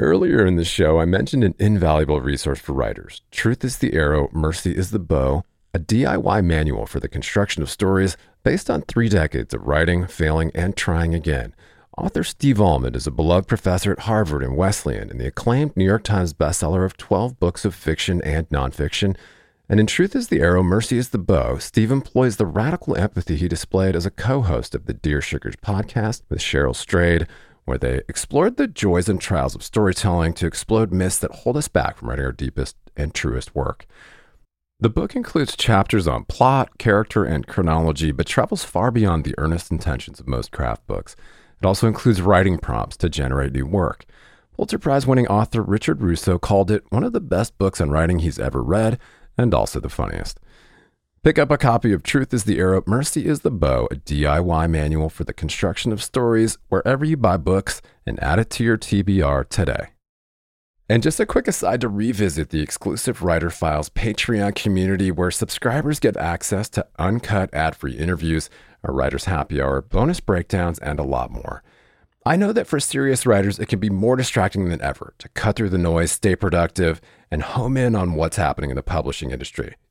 Earlier 0.00 0.46
in 0.46 0.56
the 0.56 0.64
show, 0.64 0.98
I 0.98 1.04
mentioned 1.04 1.44
an 1.44 1.54
invaluable 1.58 2.22
resource 2.22 2.58
for 2.58 2.72
writers. 2.72 3.20
Truth 3.30 3.62
is 3.66 3.76
the 3.76 3.92
arrow, 3.92 4.30
mercy 4.32 4.74
is 4.74 4.92
the 4.92 4.98
bow, 4.98 5.44
a 5.74 5.78
DIY 5.78 6.42
manual 6.42 6.86
for 6.86 7.00
the 7.00 7.08
construction 7.08 7.62
of 7.62 7.68
stories 7.68 8.16
based 8.42 8.70
on 8.70 8.80
three 8.80 9.10
decades 9.10 9.52
of 9.52 9.66
writing, 9.66 10.06
failing, 10.06 10.52
and 10.54 10.74
trying 10.74 11.14
again. 11.14 11.54
Author 11.98 12.24
Steve 12.24 12.62
Almond 12.62 12.96
is 12.96 13.06
a 13.06 13.10
beloved 13.10 13.46
professor 13.46 13.92
at 13.92 13.98
Harvard 13.98 14.42
and 14.42 14.56
Wesleyan 14.56 15.10
and 15.10 15.20
the 15.20 15.26
acclaimed 15.26 15.76
New 15.76 15.84
York 15.84 16.04
Times 16.04 16.32
bestseller 16.32 16.86
of 16.86 16.96
12 16.96 17.38
books 17.38 17.66
of 17.66 17.74
fiction 17.74 18.22
and 18.22 18.48
nonfiction. 18.48 19.18
And 19.68 19.78
in 19.78 19.86
Truth 19.86 20.16
is 20.16 20.28
the 20.28 20.40
Arrow, 20.40 20.62
Mercy 20.62 20.96
is 20.96 21.10
the 21.10 21.18
Bow, 21.18 21.58
Steve 21.58 21.90
employs 21.90 22.38
the 22.38 22.46
radical 22.46 22.96
empathy 22.96 23.36
he 23.36 23.48
displayed 23.48 23.94
as 23.94 24.06
a 24.06 24.10
co 24.10 24.40
host 24.40 24.74
of 24.74 24.86
the 24.86 24.94
Dear 24.94 25.20
Sugars 25.20 25.56
podcast 25.56 26.22
with 26.30 26.38
Cheryl 26.38 26.74
Strayed, 26.74 27.26
where 27.70 27.78
they 27.78 28.02
explored 28.08 28.56
the 28.56 28.66
joys 28.66 29.08
and 29.08 29.20
trials 29.20 29.54
of 29.54 29.62
storytelling 29.62 30.32
to 30.34 30.46
explode 30.46 30.92
myths 30.92 31.18
that 31.18 31.30
hold 31.30 31.56
us 31.56 31.68
back 31.68 31.96
from 31.96 32.10
writing 32.10 32.24
our 32.24 32.32
deepest 32.32 32.76
and 32.96 33.14
truest 33.14 33.54
work. 33.54 33.86
The 34.80 34.90
book 34.90 35.14
includes 35.14 35.54
chapters 35.54 36.08
on 36.08 36.24
plot, 36.24 36.78
character, 36.78 37.24
and 37.24 37.46
chronology, 37.46 38.10
but 38.10 38.26
travels 38.26 38.64
far 38.64 38.90
beyond 38.90 39.22
the 39.22 39.36
earnest 39.38 39.70
intentions 39.70 40.18
of 40.18 40.26
most 40.26 40.50
craft 40.50 40.84
books. 40.88 41.14
It 41.62 41.66
also 41.66 41.86
includes 41.86 42.20
writing 42.20 42.58
prompts 42.58 42.96
to 42.96 43.08
generate 43.08 43.52
new 43.52 43.66
work. 43.66 44.04
Pulitzer 44.56 44.80
Prize 44.80 45.06
winning 45.06 45.28
author 45.28 45.62
Richard 45.62 46.02
Russo 46.02 46.40
called 46.40 46.72
it 46.72 46.82
one 46.88 47.04
of 47.04 47.12
the 47.12 47.20
best 47.20 47.56
books 47.56 47.80
on 47.80 47.90
writing 47.90 48.18
he's 48.18 48.40
ever 48.40 48.64
read, 48.64 48.98
and 49.38 49.54
also 49.54 49.78
the 49.78 49.88
funniest. 49.88 50.40
Pick 51.22 51.38
up 51.38 51.50
a 51.50 51.58
copy 51.58 51.92
of 51.92 52.02
Truth 52.02 52.32
is 52.32 52.44
the 52.44 52.58
Arrow, 52.58 52.82
Mercy 52.86 53.26
is 53.26 53.40
the 53.40 53.50
Bow, 53.50 53.86
a 53.90 53.96
DIY 53.96 54.70
manual 54.70 55.10
for 55.10 55.22
the 55.22 55.34
construction 55.34 55.92
of 55.92 56.02
stories, 56.02 56.56
wherever 56.70 57.04
you 57.04 57.18
buy 57.18 57.36
books, 57.36 57.82
and 58.06 58.18
add 58.22 58.38
it 58.38 58.48
to 58.48 58.64
your 58.64 58.78
TBR 58.78 59.46
today. 59.50 59.88
And 60.88 61.02
just 61.02 61.20
a 61.20 61.26
quick 61.26 61.46
aside 61.46 61.82
to 61.82 61.90
revisit 61.90 62.48
the 62.48 62.62
exclusive 62.62 63.20
Writer 63.20 63.50
Files 63.50 63.90
Patreon 63.90 64.54
community 64.54 65.10
where 65.10 65.30
subscribers 65.30 66.00
get 66.00 66.16
access 66.16 66.70
to 66.70 66.86
uncut 66.98 67.52
ad 67.52 67.76
free 67.76 67.98
interviews, 67.98 68.48
a 68.82 68.90
writer's 68.90 69.26
happy 69.26 69.60
hour, 69.60 69.82
bonus 69.82 70.20
breakdowns, 70.20 70.78
and 70.78 70.98
a 70.98 71.02
lot 71.02 71.30
more. 71.30 71.62
I 72.24 72.36
know 72.36 72.54
that 72.54 72.66
for 72.66 72.80
serious 72.80 73.26
writers, 73.26 73.58
it 73.58 73.68
can 73.68 73.78
be 73.78 73.90
more 73.90 74.16
distracting 74.16 74.70
than 74.70 74.80
ever 74.80 75.12
to 75.18 75.28
cut 75.28 75.56
through 75.56 75.68
the 75.68 75.76
noise, 75.76 76.12
stay 76.12 76.34
productive, 76.34 76.98
and 77.30 77.42
home 77.42 77.76
in 77.76 77.94
on 77.94 78.14
what's 78.14 78.38
happening 78.38 78.70
in 78.70 78.76
the 78.76 78.82
publishing 78.82 79.32
industry. 79.32 79.74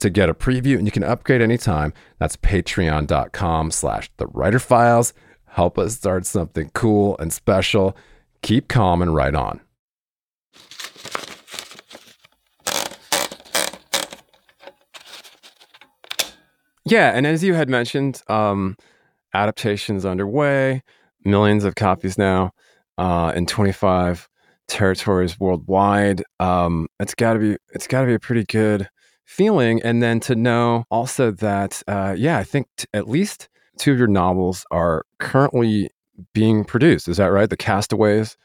to 0.00 0.10
get 0.10 0.28
a 0.28 0.34
preview 0.34 0.76
and 0.76 0.86
you 0.86 0.92
can 0.92 1.04
upgrade 1.04 1.40
anytime. 1.40 1.92
That's 2.18 2.36
patreon.com 2.36 3.70
slash 3.70 4.10
the 4.16 4.26
writer 4.26 4.58
files 4.58 5.12
help 5.56 5.78
us 5.78 5.94
start 5.96 6.26
something 6.26 6.70
cool 6.74 7.16
and 7.18 7.32
special. 7.32 7.96
Keep 8.42 8.68
calm 8.68 9.00
and 9.00 9.14
write 9.14 9.34
on. 9.34 9.60
Yeah, 16.84 17.10
and 17.14 17.26
as 17.26 17.42
you 17.42 17.54
had 17.54 17.70
mentioned, 17.70 18.22
um, 18.28 18.76
adaptations 19.32 20.04
underway, 20.04 20.82
millions 21.24 21.64
of 21.64 21.74
copies 21.74 22.18
now 22.18 22.52
uh, 22.98 23.32
in 23.34 23.46
25 23.46 24.28
territories 24.68 25.40
worldwide. 25.40 26.22
Um, 26.38 26.86
it's 27.00 27.14
got 27.14 27.32
to 27.32 27.38
be 27.38 27.56
it's 27.70 27.86
got 27.86 28.02
to 28.02 28.06
be 28.06 28.14
a 28.14 28.20
pretty 28.20 28.44
good 28.44 28.88
feeling, 29.26 29.82
and 29.82 30.02
then 30.02 30.20
to 30.20 30.34
know 30.34 30.84
also 30.90 31.30
that 31.32 31.82
uh, 31.86 32.14
yeah, 32.16 32.38
I 32.38 32.44
think 32.44 32.68
t- 32.76 32.86
at 32.94 33.08
least 33.08 33.48
two 33.78 33.92
of 33.92 33.98
your 33.98 34.08
novels 34.08 34.64
are 34.70 35.04
currently 35.18 35.90
being 36.32 36.64
produced. 36.64 37.08
Is 37.08 37.18
that 37.18 37.26
right? 37.26 37.50
The 37.50 37.56
Castaways? 37.56 38.36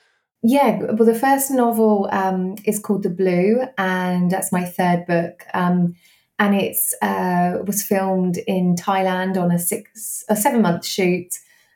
Yeah, 0.44 0.80
well, 0.80 1.06
the 1.06 1.16
first 1.18 1.52
novel 1.52 2.10
um, 2.12 2.56
is 2.66 2.80
called 2.80 3.04
The 3.04 3.10
Blue, 3.10 3.62
and 3.78 4.32
that's 4.32 4.52
my 4.52 4.66
third 4.66 5.06
book. 5.06 5.46
Um, 5.54 5.96
and 6.40 6.56
it's 6.56 6.96
uh, 7.04 7.60
was 7.66 7.84
filmed 7.84 8.40
in 8.48 8.76
Thailand 8.76 9.38
on 9.38 9.52
a 9.52 9.60
six, 9.60 10.24
a 10.28 10.36
seven 10.36 10.64
month 10.64 10.84
shoot, 10.84 11.32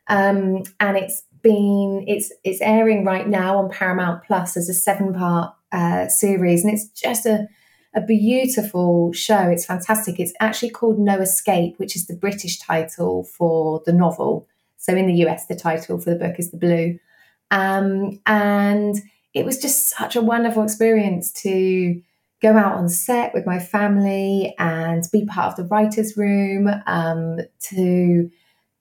um, 0.07 0.63
and 0.79 0.97
it's 0.97 1.21
been 1.43 2.03
it's 2.07 2.33
it's 2.43 2.61
airing 2.61 3.05
right 3.05 3.27
now 3.27 3.59
on 3.59 3.69
Paramount 3.69 4.23
Plus 4.23 4.57
as 4.57 4.67
a 4.67 4.73
seven 4.73 5.13
part 5.13 5.53
uh, 5.71 6.07
series, 6.07 6.63
and 6.63 6.73
it's 6.73 6.87
just 6.87 7.27
a 7.27 7.47
a 7.95 8.01
beautiful 8.01 9.13
show. 9.13 9.49
It's 9.49 9.65
fantastic. 9.65 10.19
It's 10.19 10.33
actually 10.39 10.71
called 10.71 10.99
No 10.99 11.19
Escape, 11.19 11.79
which 11.79 11.95
is 11.95 12.07
the 12.07 12.15
British 12.15 12.59
title 12.59 13.23
for 13.23 13.81
the 13.85 13.93
novel. 13.93 14.47
So 14.77 14.93
in 14.95 15.07
the 15.07 15.25
US, 15.25 15.45
the 15.45 15.55
title 15.55 15.97
for 15.97 16.09
the 16.09 16.17
book 16.17 16.35
is 16.37 16.51
The 16.51 16.57
Blue. 16.57 16.99
Um, 17.51 18.19
and 18.25 19.01
it 19.33 19.45
was 19.45 19.59
just 19.59 19.89
such 19.89 20.15
a 20.15 20.21
wonderful 20.21 20.63
experience 20.63 21.31
to 21.43 22.01
go 22.41 22.57
out 22.57 22.75
on 22.75 22.89
set 22.89 23.33
with 23.33 23.45
my 23.45 23.59
family 23.59 24.53
and 24.59 25.03
be 25.11 25.25
part 25.25 25.51
of 25.51 25.55
the 25.55 25.63
writer's 25.63 26.17
room, 26.17 26.69
um, 26.85 27.39
to 27.59 28.29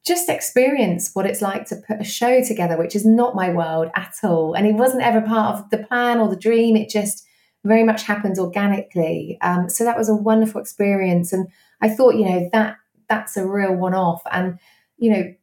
just 0.04 0.28
experience 0.28 1.10
what 1.14 1.24
it's 1.24 1.40
like 1.40 1.66
to 1.66 1.76
put 1.76 2.00
a 2.00 2.04
show 2.04 2.42
together, 2.42 2.76
which 2.76 2.94
is 2.94 3.06
not 3.06 3.34
my 3.34 3.48
world 3.50 3.90
at 3.94 4.14
all. 4.22 4.54
And 4.54 4.66
it 4.66 4.74
wasn't 4.74 5.02
ever 5.02 5.22
part 5.22 5.56
of 5.56 5.70
the 5.70 5.78
plan 5.78 6.18
or 6.18 6.28
the 6.28 6.36
dream. 6.36 6.76
It 6.76 6.90
just 6.90 7.24
very 7.64 7.82
much 7.82 8.02
happens 8.02 8.38
organically. 8.38 9.38
Um, 9.40 9.68
so 9.68 9.84
that 9.84 9.96
was 9.96 10.08
a 10.08 10.14
wonderful 10.14 10.60
experience. 10.60 11.32
And 11.32 11.48
I 11.80 11.88
thought, 11.88 12.14
you 12.14 12.24
know, 12.24 12.48
that 12.52 12.76
that's 13.08 13.36
a 13.36 13.46
real 13.46 13.74
one 13.74 13.94
off. 13.94 14.22
And, 14.30 14.58
you 14.96 15.10
know, 15.10 15.34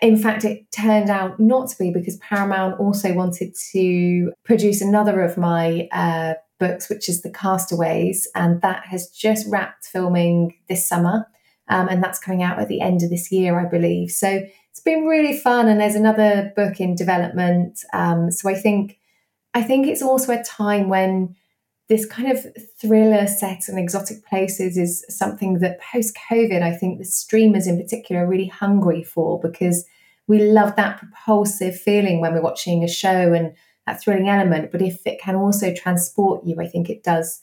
in 0.00 0.16
fact, 0.16 0.44
it 0.44 0.70
turned 0.72 1.10
out 1.10 1.38
not 1.38 1.68
to 1.68 1.78
be 1.78 1.90
because 1.90 2.16
Paramount 2.18 2.80
also 2.80 3.12
wanted 3.12 3.54
to 3.72 4.32
produce 4.44 4.80
another 4.80 5.20
of 5.22 5.36
my 5.36 5.88
uh, 5.92 6.34
books, 6.58 6.88
which 6.88 7.08
is 7.08 7.22
The 7.22 7.30
Castaways. 7.30 8.26
And 8.34 8.62
that 8.62 8.86
has 8.86 9.08
just 9.08 9.46
wrapped 9.50 9.86
filming 9.86 10.54
this 10.68 10.86
summer. 10.86 11.26
Um, 11.68 11.88
and 11.88 12.02
that's 12.02 12.18
coming 12.18 12.42
out 12.42 12.58
at 12.58 12.68
the 12.68 12.80
end 12.80 13.02
of 13.02 13.10
this 13.10 13.30
year, 13.30 13.60
I 13.60 13.64
believe. 13.64 14.10
So 14.10 14.42
it's 14.70 14.80
been 14.80 15.04
really 15.04 15.38
fun, 15.38 15.68
and 15.68 15.80
there's 15.80 15.94
another 15.94 16.52
book 16.56 16.80
in 16.80 16.94
development. 16.94 17.80
Um, 17.92 18.30
so 18.30 18.50
I 18.50 18.54
think, 18.54 18.98
I 19.54 19.62
think 19.62 19.86
it's 19.86 20.02
also 20.02 20.32
a 20.32 20.42
time 20.42 20.88
when 20.88 21.36
this 21.90 22.06
kind 22.06 22.30
of 22.30 22.46
thriller 22.80 23.26
set 23.26 23.66
and 23.66 23.76
exotic 23.76 24.24
places 24.24 24.78
is 24.78 25.04
something 25.08 25.58
that 25.58 25.80
post 25.80 26.16
COVID, 26.30 26.62
I 26.62 26.72
think 26.72 26.98
the 26.98 27.04
streamers 27.04 27.66
in 27.66 27.76
particular 27.76 28.24
are 28.24 28.28
really 28.28 28.46
hungry 28.46 29.02
for 29.02 29.40
because 29.40 29.84
we 30.28 30.38
love 30.38 30.76
that 30.76 30.98
propulsive 31.00 31.78
feeling 31.78 32.20
when 32.20 32.32
we're 32.32 32.42
watching 32.42 32.84
a 32.84 32.88
show 32.88 33.32
and 33.32 33.56
that 33.88 34.00
thrilling 34.00 34.28
element. 34.28 34.70
But 34.70 34.82
if 34.82 35.04
it 35.04 35.20
can 35.20 35.34
also 35.34 35.74
transport 35.74 36.46
you, 36.46 36.60
I 36.60 36.68
think 36.68 36.88
it 36.88 37.02
does, 37.02 37.42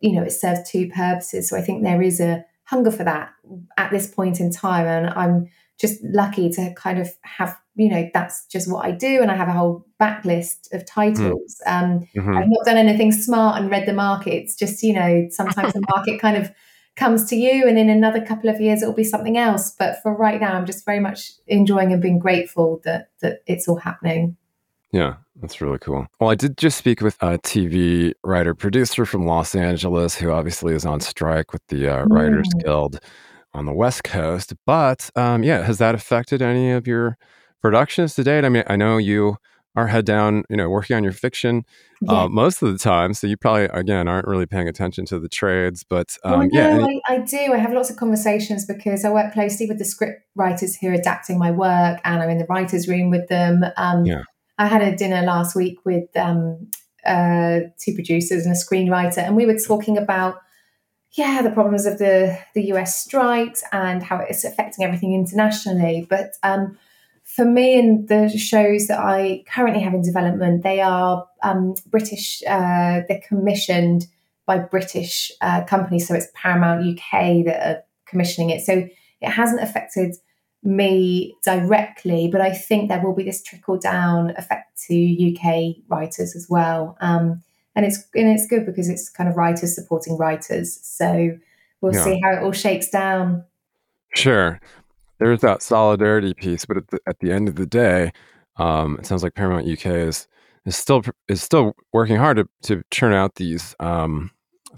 you 0.00 0.12
know, 0.12 0.22
it 0.22 0.32
serves 0.32 0.70
two 0.70 0.90
purposes. 0.90 1.48
So 1.48 1.56
I 1.56 1.62
think 1.62 1.82
there 1.82 2.02
is 2.02 2.20
a 2.20 2.44
hunger 2.64 2.90
for 2.90 3.04
that 3.04 3.30
at 3.78 3.90
this 3.90 4.06
point 4.06 4.40
in 4.40 4.52
time. 4.52 4.86
And 4.86 5.08
I'm 5.08 5.48
just 5.80 6.02
lucky 6.04 6.50
to 6.50 6.74
kind 6.74 6.98
of 6.98 7.08
have, 7.22 7.58
you 7.74 7.88
know, 7.88 8.10
that's 8.12 8.44
just 8.48 8.70
what 8.70 8.84
I 8.84 8.90
do. 8.90 9.22
And 9.22 9.30
I 9.30 9.36
have 9.36 9.48
a 9.48 9.52
whole 9.52 9.85
backlist 10.00 10.72
of 10.72 10.84
titles. 10.86 11.60
Mm. 11.66 11.82
Um, 11.82 12.08
mm-hmm. 12.16 12.36
I've 12.36 12.48
not 12.48 12.64
done 12.64 12.76
anything 12.76 13.12
smart 13.12 13.60
and 13.60 13.70
read 13.70 13.86
the 13.86 13.92
market. 13.92 14.34
It's 14.34 14.54
just, 14.54 14.82
you 14.82 14.92
know, 14.92 15.26
sometimes 15.30 15.72
the 15.72 15.82
market 15.94 16.20
kind 16.20 16.36
of 16.36 16.50
comes 16.96 17.26
to 17.26 17.36
you 17.36 17.68
and 17.68 17.78
in 17.78 17.90
another 17.90 18.24
couple 18.24 18.48
of 18.48 18.60
years 18.60 18.82
it'll 18.82 18.94
be 18.94 19.04
something 19.04 19.36
else. 19.36 19.70
But 19.70 20.02
for 20.02 20.14
right 20.16 20.40
now, 20.40 20.54
I'm 20.54 20.66
just 20.66 20.84
very 20.84 21.00
much 21.00 21.32
enjoying 21.46 21.92
and 21.92 22.02
being 22.02 22.18
grateful 22.18 22.80
that 22.84 23.10
that 23.20 23.42
it's 23.46 23.68
all 23.68 23.76
happening. 23.76 24.36
Yeah, 24.92 25.16
that's 25.40 25.60
really 25.60 25.78
cool. 25.78 26.06
Well, 26.20 26.30
I 26.30 26.34
did 26.34 26.56
just 26.56 26.78
speak 26.78 27.02
with 27.02 27.16
a 27.20 27.38
TV 27.38 28.14
writer 28.24 28.54
producer 28.54 29.04
from 29.04 29.26
Los 29.26 29.54
Angeles 29.54 30.16
who 30.16 30.30
obviously 30.30 30.74
is 30.74 30.86
on 30.86 31.00
strike 31.00 31.52
with 31.52 31.66
the 31.68 31.88
uh, 31.88 32.04
Writers 32.04 32.48
mm. 32.56 32.64
Guild 32.64 32.98
on 33.52 33.66
the 33.66 33.74
West 33.74 34.04
Coast. 34.04 34.54
But 34.64 35.10
um, 35.16 35.42
yeah, 35.42 35.62
has 35.64 35.78
that 35.78 35.94
affected 35.94 36.40
any 36.40 36.70
of 36.70 36.86
your 36.86 37.18
productions 37.60 38.14
to 38.14 38.24
date? 38.24 38.44
I 38.44 38.48
mean, 38.48 38.64
I 38.68 38.76
know 38.76 38.96
you 38.96 39.36
are 39.76 39.86
head 39.86 40.06
down, 40.06 40.42
you 40.48 40.56
know, 40.56 40.70
working 40.70 40.96
on 40.96 41.04
your 41.04 41.12
fiction 41.12 41.64
uh, 42.08 42.12
yeah. 42.12 42.22
uh, 42.22 42.28
most 42.28 42.62
of 42.62 42.72
the 42.72 42.78
time. 42.78 43.12
So 43.12 43.26
you 43.26 43.36
probably, 43.36 43.64
again, 43.64 44.08
aren't 44.08 44.26
really 44.26 44.46
paying 44.46 44.68
attention 44.68 45.04
to 45.06 45.18
the 45.18 45.28
trades. 45.28 45.84
But 45.84 46.16
um, 46.24 46.38
well, 46.40 46.48
yeah, 46.50 46.68
any- 46.68 47.02
I, 47.06 47.14
I, 47.14 47.18
do. 47.18 47.52
I 47.52 47.58
have 47.58 47.72
lots 47.72 47.90
of 47.90 47.96
conversations 47.96 48.64
because 48.64 49.04
I 49.04 49.10
work 49.10 49.34
closely 49.34 49.66
with 49.66 49.78
the 49.78 49.84
script 49.84 50.22
writers 50.34 50.76
who 50.76 50.88
are 50.88 50.94
adapting 50.94 51.38
my 51.38 51.50
work, 51.50 52.00
and 52.04 52.22
I'm 52.22 52.30
in 52.30 52.38
the 52.38 52.46
writers' 52.46 52.88
room 52.88 53.10
with 53.10 53.28
them. 53.28 53.64
Um, 53.76 54.06
yeah. 54.06 54.22
I 54.58 54.66
had 54.66 54.80
a 54.80 54.96
dinner 54.96 55.20
last 55.22 55.54
week 55.54 55.84
with 55.84 56.08
um, 56.16 56.70
uh, 57.04 57.60
two 57.78 57.94
producers 57.94 58.46
and 58.46 58.54
a 58.54 58.58
screenwriter, 58.58 59.18
and 59.18 59.36
we 59.36 59.44
were 59.44 59.58
talking 59.58 59.98
about 59.98 60.40
yeah 61.12 61.40
the 61.40 61.50
problems 61.50 61.86
of 61.86 61.98
the 61.98 62.38
the 62.54 62.64
US 62.72 63.02
strikes 63.02 63.62
and 63.72 64.02
how 64.02 64.18
it's 64.18 64.44
affecting 64.44 64.86
everything 64.86 65.14
internationally. 65.14 66.06
But 66.08 66.32
um, 66.42 66.78
for 67.26 67.44
me 67.44 67.78
and 67.78 68.08
the 68.08 68.28
shows 68.38 68.86
that 68.86 69.00
I 69.00 69.44
currently 69.48 69.82
have 69.82 69.92
in 69.92 70.00
development, 70.00 70.62
they 70.62 70.80
are 70.80 71.26
um, 71.42 71.74
British. 71.86 72.42
Uh, 72.46 73.02
they're 73.08 73.20
commissioned 73.26 74.06
by 74.46 74.58
British 74.58 75.32
uh, 75.40 75.64
companies, 75.64 76.06
so 76.06 76.14
it's 76.14 76.28
Paramount 76.34 76.86
UK 76.86 77.44
that 77.44 77.66
are 77.66 77.82
commissioning 78.06 78.50
it. 78.50 78.64
So 78.64 78.88
it 79.20 79.28
hasn't 79.28 79.60
affected 79.60 80.14
me 80.62 81.36
directly, 81.44 82.28
but 82.30 82.40
I 82.40 82.52
think 82.52 82.88
there 82.88 83.02
will 83.04 83.14
be 83.14 83.24
this 83.24 83.42
trickle 83.42 83.78
down 83.78 84.30
effect 84.36 84.80
to 84.86 84.94
UK 85.34 85.76
writers 85.88 86.36
as 86.36 86.46
well. 86.48 86.96
Um, 87.00 87.42
and 87.74 87.84
it's 87.84 87.98
and 88.14 88.28
it's 88.28 88.46
good 88.46 88.64
because 88.64 88.88
it's 88.88 89.10
kind 89.10 89.28
of 89.28 89.36
writers 89.36 89.74
supporting 89.74 90.16
writers. 90.16 90.78
So 90.82 91.36
we'll 91.80 91.94
yeah. 91.94 92.04
see 92.04 92.20
how 92.22 92.32
it 92.32 92.42
all 92.42 92.52
shakes 92.52 92.88
down. 92.88 93.44
Sure, 94.14 94.60
there's 95.18 95.40
that 95.40 95.62
solidarity 95.62 96.34
piece, 96.34 96.64
but 96.64 96.76
at 96.78 96.88
the, 96.88 97.00
at 97.06 97.18
the 97.20 97.32
end 97.32 97.48
of 97.48 97.56
the 97.56 97.66
day, 97.66 98.12
um, 98.56 98.96
it 98.98 99.06
sounds 99.06 99.22
like 99.22 99.34
Paramount 99.34 99.68
UK 99.68 99.86
is 99.86 100.28
is 100.64 100.76
still 100.76 101.02
is 101.28 101.42
still 101.42 101.74
working 101.92 102.16
hard 102.16 102.38
to, 102.38 102.48
to 102.62 102.82
churn 102.90 103.12
out 103.12 103.36
these 103.36 103.74
um, 103.80 104.30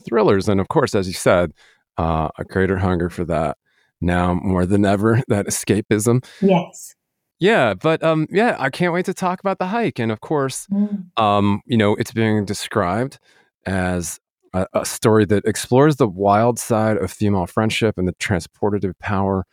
thrillers, 0.04 0.48
and 0.48 0.60
of 0.60 0.68
course, 0.68 0.94
as 0.94 1.06
you 1.06 1.14
said, 1.14 1.52
uh, 1.96 2.28
a 2.38 2.44
greater 2.44 2.78
hunger 2.78 3.08
for 3.10 3.24
that 3.24 3.56
now 4.00 4.34
more 4.34 4.64
than 4.64 4.84
ever 4.84 5.22
that 5.28 5.46
escapism. 5.46 6.24
Yes. 6.40 6.94
Yeah 7.40 7.74
but 7.74 8.02
um 8.02 8.26
yeah 8.30 8.56
i 8.58 8.68
can't 8.68 8.92
wait 8.92 9.06
to 9.06 9.14
talk 9.14 9.38
about 9.38 9.58
the 9.58 9.66
hike. 9.66 9.98
And 10.00 10.10
of 10.10 10.20
course 10.20 10.66
mm. 10.72 11.04
um 11.16 11.62
you 11.66 11.76
know 11.76 11.94
it's 11.94 12.12
being 12.12 12.44
described 12.44 13.18
as 13.64 14.18
a, 14.54 14.66
a, 14.72 14.84
story 14.84 15.24
that 15.26 15.44
explores 15.44 15.96
the 15.96 16.08
wild 16.08 16.58
side 16.58 16.96
of 16.96 17.12
female 17.12 17.46
friendship 17.46 17.98
and 17.98 18.08
the 18.08 18.14
transportative 18.14 18.98
power 18.98 19.46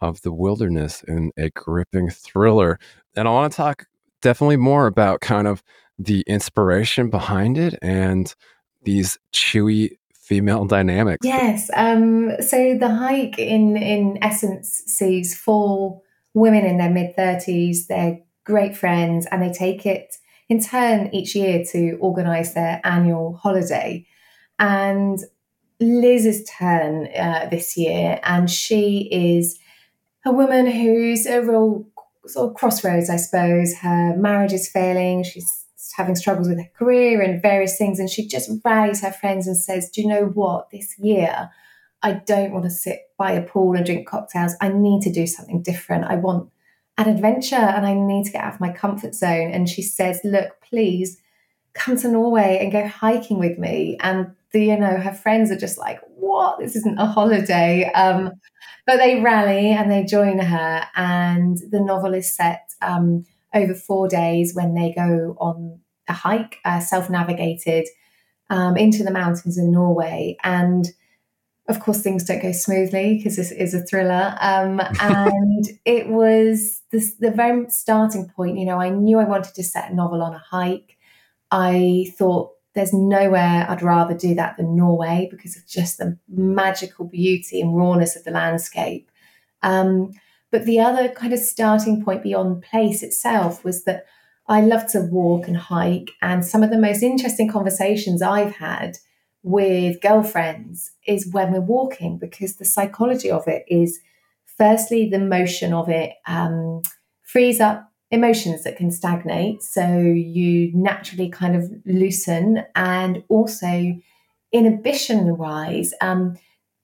of 0.00 0.22
the 0.22 0.32
wilderness 0.32 1.02
in 1.06 1.30
a 1.36 1.50
gripping 1.50 2.08
thriller 2.10 2.78
and 3.16 3.26
i 3.28 3.30
want 3.30 3.52
to 3.52 3.56
talk 3.56 3.86
definitely 4.22 4.56
more 4.56 4.86
about 4.86 5.20
kind 5.20 5.46
of 5.46 5.62
the 5.98 6.22
inspiration 6.26 7.10
behind 7.10 7.58
it 7.58 7.78
and 7.82 8.34
these 8.82 9.18
chewy 9.34 9.90
female 10.14 10.64
dynamics. 10.76 11.26
Yes. 11.26 11.70
Um, 11.74 12.32
so 12.40 12.76
the 12.78 12.94
hike, 12.94 13.38
in 13.38 13.76
in 13.76 14.18
essence, 14.22 14.82
sees 14.86 15.38
four 15.38 16.00
women 16.34 16.64
in 16.64 16.78
their 16.78 16.90
mid 16.90 17.16
thirties. 17.16 17.86
They're 17.86 18.20
great 18.44 18.76
friends, 18.76 19.26
and 19.30 19.42
they 19.42 19.52
take 19.52 19.84
it 19.84 20.16
in 20.48 20.62
turn 20.62 21.10
each 21.12 21.36
year 21.36 21.64
to 21.72 21.96
organise 22.00 22.54
their 22.54 22.80
annual 22.82 23.36
holiday. 23.36 24.06
And 24.58 25.18
Liz's 25.80 26.48
turn 26.48 27.08
uh, 27.16 27.48
this 27.50 27.76
year, 27.76 28.20
and 28.22 28.50
she 28.50 29.08
is 29.10 29.58
a 30.24 30.32
woman 30.32 30.66
who's 30.66 31.26
a 31.26 31.40
real 31.42 31.86
sort 32.26 32.50
of 32.50 32.56
crossroads, 32.56 33.10
I 33.10 33.16
suppose. 33.16 33.74
Her 33.78 34.16
marriage 34.16 34.52
is 34.52 34.68
failing. 34.68 35.24
She's 35.24 35.66
having 35.96 36.14
struggles 36.14 36.48
with 36.48 36.58
her 36.58 36.70
career 36.76 37.20
and 37.20 37.42
various 37.42 37.76
things. 37.76 37.98
And 37.98 38.08
she 38.08 38.26
just 38.26 38.50
rallies 38.64 39.02
her 39.02 39.12
friends 39.12 39.46
and 39.46 39.56
says, 39.56 39.90
Do 39.90 40.02
you 40.02 40.08
know 40.08 40.26
what? 40.26 40.70
This 40.70 40.94
year, 40.98 41.50
I 42.02 42.12
don't 42.12 42.52
want 42.52 42.64
to 42.64 42.70
sit 42.70 43.00
by 43.18 43.32
a 43.32 43.42
pool 43.42 43.76
and 43.76 43.84
drink 43.84 44.08
cocktails. 44.08 44.54
I 44.60 44.68
need 44.68 45.02
to 45.02 45.12
do 45.12 45.26
something 45.26 45.62
different. 45.62 46.04
I 46.04 46.16
want 46.16 46.50
an 46.96 47.08
adventure 47.08 47.56
and 47.56 47.86
I 47.86 47.94
need 47.94 48.24
to 48.26 48.32
get 48.32 48.44
out 48.44 48.54
of 48.54 48.60
my 48.60 48.72
comfort 48.72 49.14
zone. 49.14 49.50
And 49.52 49.68
she 49.68 49.82
says, 49.82 50.20
Look, 50.24 50.60
please 50.62 51.18
come 51.72 51.96
to 51.98 52.08
Norway 52.08 52.58
and 52.60 52.72
go 52.72 52.86
hiking 52.86 53.38
with 53.38 53.58
me. 53.58 53.96
And 54.00 54.34
the, 54.52 54.64
you 54.64 54.78
know, 54.78 54.96
her 54.96 55.12
friends 55.12 55.50
are 55.50 55.58
just 55.58 55.78
like, 55.78 56.00
What? 56.20 56.58
This 56.58 56.76
isn't 56.76 56.98
a 56.98 57.06
holiday. 57.06 57.90
Um, 57.92 58.32
but 58.86 58.98
they 58.98 59.20
rally 59.20 59.70
and 59.70 59.90
they 59.90 60.04
join 60.04 60.38
her. 60.38 60.86
And 60.94 61.58
the 61.70 61.80
novel 61.80 62.14
is 62.14 62.34
set 62.34 62.70
um, 62.82 63.24
over 63.54 63.74
four 63.74 64.08
days 64.08 64.54
when 64.54 64.74
they 64.74 64.92
go 64.92 65.36
on 65.40 65.80
a 66.08 66.12
hike, 66.12 66.58
uh, 66.64 66.80
self 66.80 67.08
navigated 67.08 67.86
um, 68.50 68.76
into 68.76 69.02
the 69.02 69.10
mountains 69.10 69.56
in 69.56 69.70
Norway. 69.70 70.36
And 70.42 70.86
of 71.68 71.78
course, 71.80 72.02
things 72.02 72.24
don't 72.24 72.42
go 72.42 72.52
smoothly 72.52 73.16
because 73.16 73.36
this 73.36 73.52
is 73.52 73.74
a 73.74 73.82
thriller. 73.82 74.36
Um, 74.40 74.80
and 75.00 75.66
it 75.84 76.08
was 76.08 76.82
this, 76.90 77.14
the 77.14 77.30
very 77.30 77.70
starting 77.70 78.28
point. 78.28 78.58
You 78.58 78.66
know, 78.66 78.80
I 78.80 78.90
knew 78.90 79.18
I 79.18 79.24
wanted 79.24 79.54
to 79.54 79.62
set 79.62 79.90
a 79.90 79.94
novel 79.94 80.22
on 80.22 80.34
a 80.34 80.38
hike. 80.50 80.96
I 81.50 82.06
thought 82.18 82.52
there's 82.74 82.92
nowhere 82.92 83.66
I'd 83.68 83.82
rather 83.82 84.14
do 84.14 84.34
that 84.36 84.56
than 84.56 84.76
Norway 84.76 85.28
because 85.30 85.56
of 85.56 85.66
just 85.66 85.98
the 85.98 86.18
magical 86.28 87.04
beauty 87.04 87.60
and 87.60 87.76
rawness 87.76 88.16
of 88.16 88.24
the 88.24 88.30
landscape. 88.30 89.10
Um, 89.62 90.12
but 90.50 90.64
the 90.64 90.80
other 90.80 91.08
kind 91.08 91.32
of 91.32 91.38
starting 91.38 92.04
point 92.04 92.22
beyond 92.22 92.62
place 92.62 93.02
itself 93.02 93.64
was 93.64 93.84
that 93.84 94.06
I 94.48 94.60
love 94.60 94.86
to 94.88 95.00
walk 95.00 95.46
and 95.46 95.56
hike. 95.56 96.10
And 96.22 96.44
some 96.44 96.62
of 96.62 96.70
the 96.70 96.78
most 96.78 97.02
interesting 97.02 97.48
conversations 97.48 98.22
I've 98.22 98.56
had 98.56 98.98
with 99.42 100.00
girlfriends 100.00 100.92
is 101.06 101.32
when 101.32 101.52
we're 101.52 101.60
walking, 101.60 102.18
because 102.18 102.56
the 102.56 102.64
psychology 102.64 103.30
of 103.30 103.46
it 103.46 103.64
is 103.68 104.00
firstly, 104.58 105.08
the 105.08 105.18
motion 105.18 105.72
of 105.72 105.88
it 105.88 106.12
um, 106.26 106.82
frees 107.22 107.60
up 107.60 107.89
emotions 108.10 108.64
that 108.64 108.76
can 108.76 108.90
stagnate. 108.90 109.62
So 109.62 109.86
you 109.86 110.72
naturally 110.74 111.28
kind 111.28 111.56
of 111.56 111.70
loosen, 111.86 112.64
and 112.74 113.22
also 113.28 113.94
inhibition 114.52 115.36
wise, 115.36 115.94
um, 116.00 116.36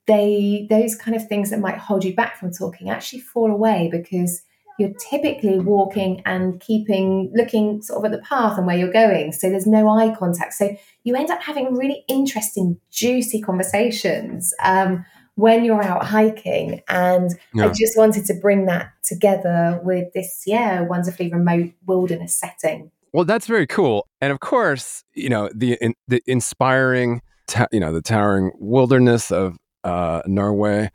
they 0.07 0.67
those 0.69 0.95
kind 0.95 1.15
of 1.15 1.27
things 1.27 1.49
that 1.49 1.59
might 1.59 1.77
hold 1.77 2.03
you 2.03 2.15
back 2.15 2.39
from 2.39 2.51
talking 2.51 2.89
actually 2.89 3.19
fall 3.19 3.51
away 3.51 3.89
because 3.91 4.41
you're 4.79 4.93
typically 5.09 5.59
walking 5.59 6.21
and 6.25 6.61
keeping 6.61 7.31
looking 7.33 7.81
sort 7.81 7.99
of 7.99 8.05
at 8.05 8.11
the 8.11 8.23
path 8.23 8.57
and 8.57 8.67
where 8.67 8.77
you're 8.77 8.91
going. 8.91 9.31
So 9.31 9.49
there's 9.49 9.65
no 9.65 9.89
eye 9.89 10.15
contact. 10.15 10.53
So 10.53 10.75
you 11.03 11.15
end 11.15 11.31
up 11.31 11.41
having 11.41 11.73
really 11.73 12.05
interesting, 12.07 12.79
juicy 12.91 13.41
conversations 13.41 14.53
um, 14.63 15.03
when 15.37 15.63
you're 15.63 15.83
out 15.83 16.03
hiking. 16.03 16.81
And 16.89 17.31
yeah. 17.53 17.65
I 17.65 17.67
just 17.69 17.95
wanted 17.95 18.25
to 18.25 18.33
bring 18.33 18.65
that 18.65 18.91
together 19.03 19.79
with 19.83 20.11
this, 20.13 20.43
yeah, 20.47 20.81
wonderfully 20.81 21.31
remote 21.31 21.71
wilderness 21.85 22.35
setting. 22.35 22.91
Well, 23.13 23.23
that's 23.23 23.45
very 23.45 23.67
cool. 23.67 24.07
And 24.19 24.31
of 24.31 24.39
course, 24.39 25.03
you 25.13 25.29
know, 25.29 25.49
the, 25.53 25.77
in, 25.79 25.93
the 26.07 26.23
inspiring, 26.25 27.21
ta- 27.45 27.67
you 27.71 27.79
know, 27.79 27.93
the 27.93 28.01
towering 28.01 28.51
wilderness 28.59 29.31
of 29.31 29.57
uh, 29.83 30.23
Norway 30.25 30.89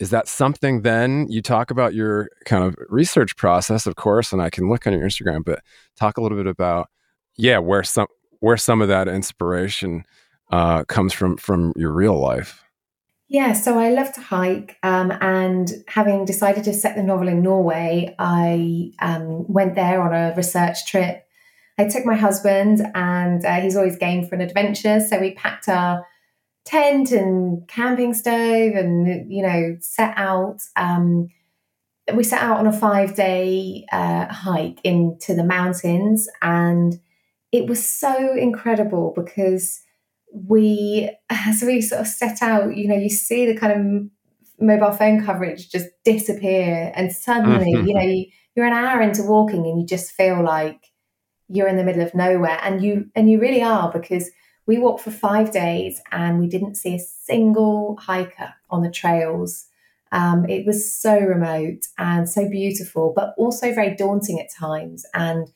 is 0.00 0.10
that 0.10 0.26
something 0.26 0.82
then 0.82 1.26
you 1.30 1.40
talk 1.40 1.70
about 1.70 1.94
your 1.94 2.28
kind 2.46 2.64
of 2.64 2.74
research 2.88 3.36
process 3.36 3.86
of 3.86 3.94
course 3.94 4.32
and 4.32 4.42
i 4.42 4.50
can 4.50 4.68
look 4.68 4.88
on 4.88 4.92
your 4.92 5.06
instagram 5.06 5.44
but 5.44 5.60
talk 5.96 6.18
a 6.18 6.20
little 6.20 6.36
bit 6.36 6.48
about 6.48 6.90
yeah 7.36 7.58
where 7.58 7.84
some 7.84 8.08
where 8.40 8.56
some 8.56 8.82
of 8.82 8.88
that 8.88 9.06
inspiration 9.06 10.04
uh, 10.50 10.82
comes 10.84 11.12
from 11.12 11.36
from 11.36 11.72
your 11.76 11.92
real 11.92 12.20
life 12.20 12.63
yeah 13.34 13.52
so 13.52 13.76
i 13.80 13.90
love 13.90 14.12
to 14.12 14.20
hike 14.20 14.78
um, 14.84 15.10
and 15.20 15.72
having 15.88 16.24
decided 16.24 16.62
to 16.62 16.72
set 16.72 16.94
the 16.94 17.02
novel 17.02 17.26
in 17.26 17.42
norway 17.42 18.14
i 18.20 18.92
um, 19.00 19.44
went 19.52 19.74
there 19.74 20.00
on 20.00 20.14
a 20.14 20.32
research 20.36 20.86
trip. 20.86 21.26
I 21.76 21.88
took 21.88 22.06
my 22.06 22.14
husband 22.14 22.80
and 22.94 23.44
uh, 23.44 23.60
he's 23.60 23.76
always 23.76 23.96
game 23.96 24.24
for 24.24 24.36
an 24.36 24.40
adventure 24.40 25.00
so 25.00 25.18
we 25.18 25.32
packed 25.32 25.68
our 25.68 26.06
tent 26.64 27.10
and 27.10 27.66
camping 27.66 28.14
stove 28.14 28.74
and 28.76 29.28
you 29.30 29.42
know 29.42 29.76
set 29.80 30.14
out 30.16 30.60
um, 30.76 31.26
we 32.14 32.22
set 32.22 32.40
out 32.40 32.58
on 32.60 32.68
a 32.68 32.72
five 32.72 33.16
day 33.16 33.84
uh, 33.90 34.26
hike 34.26 34.78
into 34.84 35.34
the 35.34 35.42
mountains 35.42 36.28
and 36.40 37.00
it 37.50 37.66
was 37.66 37.84
so 37.84 38.36
incredible 38.36 39.12
because 39.16 39.83
we 40.34 41.10
as 41.30 41.62
we 41.62 41.80
sort 41.80 42.00
of 42.00 42.06
set 42.06 42.42
out 42.42 42.76
you 42.76 42.88
know 42.88 42.96
you 42.96 43.08
see 43.08 43.46
the 43.46 43.56
kind 43.56 43.72
of 43.72 44.10
mobile 44.60 44.92
phone 44.92 45.24
coverage 45.24 45.70
just 45.70 45.86
disappear 46.04 46.92
and 46.94 47.12
suddenly 47.12 47.70
you 47.70 47.94
know 47.94 48.00
you, 48.00 48.26
you're 48.54 48.66
an 48.66 48.72
hour 48.72 49.00
into 49.00 49.22
walking 49.22 49.64
and 49.64 49.80
you 49.80 49.86
just 49.86 50.10
feel 50.12 50.42
like 50.42 50.90
you're 51.48 51.68
in 51.68 51.76
the 51.76 51.84
middle 51.84 52.02
of 52.02 52.14
nowhere 52.14 52.58
and 52.62 52.82
you 52.82 53.10
and 53.14 53.30
you 53.30 53.40
really 53.40 53.62
are 53.62 53.92
because 53.92 54.30
we 54.66 54.78
walked 54.78 55.02
for 55.02 55.10
five 55.10 55.50
days 55.50 56.00
and 56.10 56.38
we 56.38 56.48
didn't 56.48 56.76
see 56.76 56.94
a 56.94 56.98
single 56.98 57.96
hiker 58.00 58.54
on 58.70 58.82
the 58.82 58.90
trails. 58.90 59.66
Um, 60.12 60.48
it 60.48 60.64
was 60.64 60.92
so 60.94 61.18
remote 61.18 61.86
and 61.98 62.28
so 62.28 62.48
beautiful, 62.48 63.12
but 63.14 63.34
also 63.36 63.74
very 63.74 63.94
daunting 63.94 64.40
at 64.40 64.50
times. 64.50 65.04
And 65.12 65.48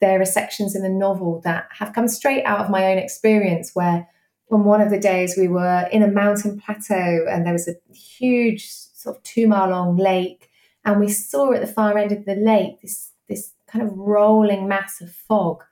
there 0.00 0.20
are 0.20 0.26
sections 0.26 0.74
in 0.74 0.82
the 0.82 0.88
novel 0.88 1.40
that 1.44 1.66
have 1.72 1.92
come 1.92 2.08
straight 2.08 2.44
out 2.44 2.60
of 2.60 2.70
my 2.70 2.86
own 2.86 2.98
experience 2.98 3.72
where 3.74 4.08
on 4.50 4.64
one 4.64 4.80
of 4.80 4.90
the 4.90 4.98
days 4.98 5.36
we 5.36 5.48
were 5.48 5.88
in 5.90 6.02
a 6.02 6.10
mountain 6.10 6.60
plateau 6.60 7.26
and 7.28 7.44
there 7.44 7.52
was 7.52 7.68
a 7.68 7.74
huge 7.92 8.68
sort 8.68 9.16
of 9.16 9.22
two 9.22 9.46
mile 9.46 9.70
long 9.70 9.96
lake 9.96 10.50
and 10.84 11.00
we 11.00 11.08
saw 11.08 11.52
at 11.52 11.60
the 11.60 11.66
far 11.66 11.98
end 11.98 12.12
of 12.12 12.24
the 12.24 12.36
lake 12.36 12.80
this 12.80 13.12
this 13.28 13.52
kind 13.66 13.84
of 13.84 13.96
rolling 13.96 14.68
mass 14.68 15.00
of 15.00 15.10
fog 15.10 15.62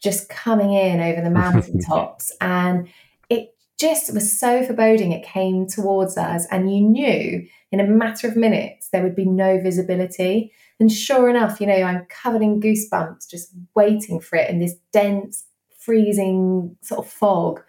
just 0.00 0.28
coming 0.28 0.72
in 0.72 1.00
over 1.00 1.20
the 1.20 1.30
mountaintops. 1.42 2.32
and 2.40 2.88
it 3.28 3.54
just 3.78 4.12
was 4.12 4.38
so 4.38 4.62
foreboding. 4.62 5.12
It 5.12 5.24
came 5.24 5.66
towards 5.66 6.18
us, 6.18 6.46
and 6.50 6.74
you 6.74 6.82
knew 6.82 7.46
in 7.72 7.80
a 7.80 7.86
matter 7.86 8.28
of 8.28 8.36
minutes 8.36 8.88
there 8.90 9.02
would 9.02 9.16
be 9.16 9.24
no 9.24 9.58
visibility. 9.58 10.52
And 10.78 10.92
sure 10.92 11.28
enough, 11.28 11.60
you 11.60 11.66
know, 11.66 11.74
I'm 11.74 12.06
covered 12.06 12.42
in 12.42 12.60
goosebumps 12.60 13.28
just 13.28 13.52
waiting 13.74 14.20
for 14.20 14.36
it 14.36 14.50
in 14.50 14.58
this 14.58 14.76
dense, 14.92 15.44
freezing 15.78 16.76
sort 16.82 17.06
of 17.06 17.10
fog. 17.10 17.62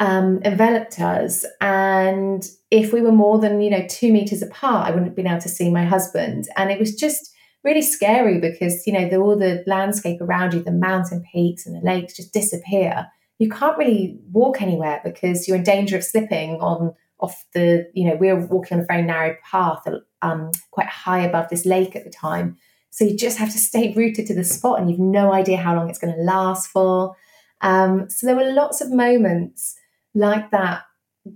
Um, 0.00 0.40
enveloped 0.46 0.98
us. 0.98 1.44
And 1.60 2.42
if 2.70 2.90
we 2.90 3.02
were 3.02 3.12
more 3.12 3.38
than, 3.38 3.60
you 3.60 3.68
know, 3.68 3.86
two 3.86 4.10
meters 4.10 4.40
apart, 4.40 4.86
I 4.86 4.90
wouldn't 4.92 5.08
have 5.08 5.14
been 5.14 5.26
able 5.26 5.42
to 5.42 5.48
see 5.50 5.70
my 5.70 5.84
husband. 5.84 6.48
And 6.56 6.70
it 6.70 6.78
was 6.78 6.94
just 6.94 7.30
really 7.64 7.82
scary 7.82 8.38
because 8.40 8.86
you 8.86 8.92
know 8.92 9.08
the, 9.08 9.16
all 9.16 9.36
the 9.36 9.62
landscape 9.66 10.20
around 10.20 10.54
you 10.54 10.62
the 10.62 10.70
mountain 10.70 11.22
peaks 11.32 11.66
and 11.66 11.76
the 11.76 11.86
lakes 11.86 12.16
just 12.16 12.32
disappear 12.32 13.06
you 13.38 13.48
can't 13.48 13.78
really 13.78 14.18
walk 14.30 14.62
anywhere 14.62 15.00
because 15.04 15.46
you're 15.46 15.56
in 15.56 15.62
danger 15.62 15.96
of 15.96 16.04
slipping 16.04 16.60
on 16.60 16.94
off 17.18 17.44
the 17.54 17.90
you 17.94 18.08
know 18.08 18.14
we 18.16 18.32
were 18.32 18.46
walking 18.46 18.78
on 18.78 18.84
a 18.84 18.86
very 18.86 19.02
narrow 19.02 19.36
path 19.50 19.86
um, 20.22 20.50
quite 20.70 20.86
high 20.86 21.20
above 21.20 21.48
this 21.48 21.66
lake 21.66 21.94
at 21.94 22.04
the 22.04 22.10
time 22.10 22.56
so 22.90 23.04
you 23.04 23.16
just 23.16 23.38
have 23.38 23.52
to 23.52 23.58
stay 23.58 23.92
rooted 23.94 24.26
to 24.26 24.34
the 24.34 24.44
spot 24.44 24.80
and 24.80 24.90
you've 24.90 24.98
no 24.98 25.32
idea 25.32 25.56
how 25.56 25.74
long 25.74 25.88
it's 25.88 25.98
going 25.98 26.14
to 26.14 26.22
last 26.22 26.68
for 26.68 27.14
um, 27.62 28.08
so 28.08 28.26
there 28.26 28.36
were 28.36 28.52
lots 28.52 28.80
of 28.80 28.90
moments 28.90 29.76
like 30.14 30.50
that 30.50 30.82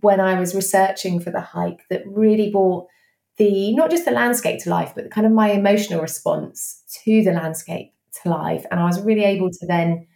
when 0.00 0.20
i 0.20 0.38
was 0.38 0.54
researching 0.54 1.20
for 1.20 1.30
the 1.30 1.40
hike 1.40 1.82
that 1.90 2.02
really 2.06 2.50
brought 2.50 2.86
the 3.36 3.74
not 3.74 3.90
just 3.90 4.04
the 4.04 4.10
landscape 4.10 4.62
to 4.62 4.70
life, 4.70 4.92
but 4.94 5.10
kind 5.10 5.26
of 5.26 5.32
my 5.32 5.50
emotional 5.50 6.00
response 6.00 6.82
to 7.04 7.22
the 7.22 7.32
landscape 7.32 7.92
to 8.22 8.28
life. 8.28 8.64
And 8.70 8.80
I 8.80 8.84
was 8.84 9.00
really 9.00 9.24
able 9.24 9.50
to 9.50 9.66
then 9.66 10.06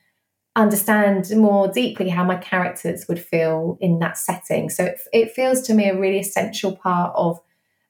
understand 0.54 1.30
more 1.36 1.68
deeply 1.68 2.08
how 2.08 2.24
my 2.24 2.36
characters 2.36 3.06
would 3.08 3.22
feel 3.22 3.76
in 3.80 3.98
that 4.00 4.18
setting. 4.18 4.70
So 4.70 4.84
it, 4.84 5.00
it 5.12 5.32
feels 5.32 5.62
to 5.62 5.74
me 5.74 5.88
a 5.88 5.98
really 5.98 6.20
essential 6.20 6.76
part 6.76 7.12
of 7.16 7.40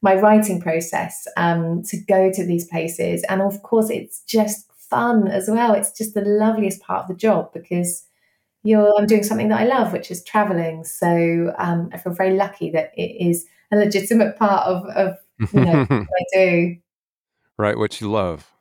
my 0.00 0.14
writing 0.14 0.60
process 0.60 1.26
um, 1.36 1.82
to 1.84 1.96
go 1.96 2.30
to 2.32 2.46
these 2.46 2.66
places. 2.66 3.24
And 3.28 3.42
of 3.42 3.62
course, 3.62 3.90
it's 3.90 4.22
just 4.22 4.70
fun 4.76 5.28
as 5.28 5.48
well. 5.48 5.74
It's 5.74 5.92
just 5.92 6.14
the 6.14 6.22
loveliest 6.22 6.80
part 6.80 7.02
of 7.02 7.08
the 7.08 7.14
job 7.14 7.52
because 7.52 8.06
you're 8.68 8.94
I'm 8.98 9.06
doing 9.06 9.22
something 9.22 9.48
that 9.48 9.60
I 9.60 9.64
love, 9.64 9.94
which 9.94 10.10
is 10.10 10.22
traveling. 10.22 10.84
So 10.84 11.54
um, 11.58 11.88
I 11.92 11.96
feel 11.96 12.12
very 12.12 12.36
lucky 12.36 12.70
that 12.72 12.92
it 12.96 13.16
is 13.18 13.46
a 13.72 13.76
legitimate 13.76 14.36
part 14.36 14.66
of, 14.66 14.84
of 14.94 15.16
you 15.52 15.64
know, 15.64 15.84
what 15.88 16.06
I 16.20 16.24
do. 16.34 16.76
Right, 17.56 17.78
what 17.78 18.00
you 18.00 18.10
love. 18.10 18.52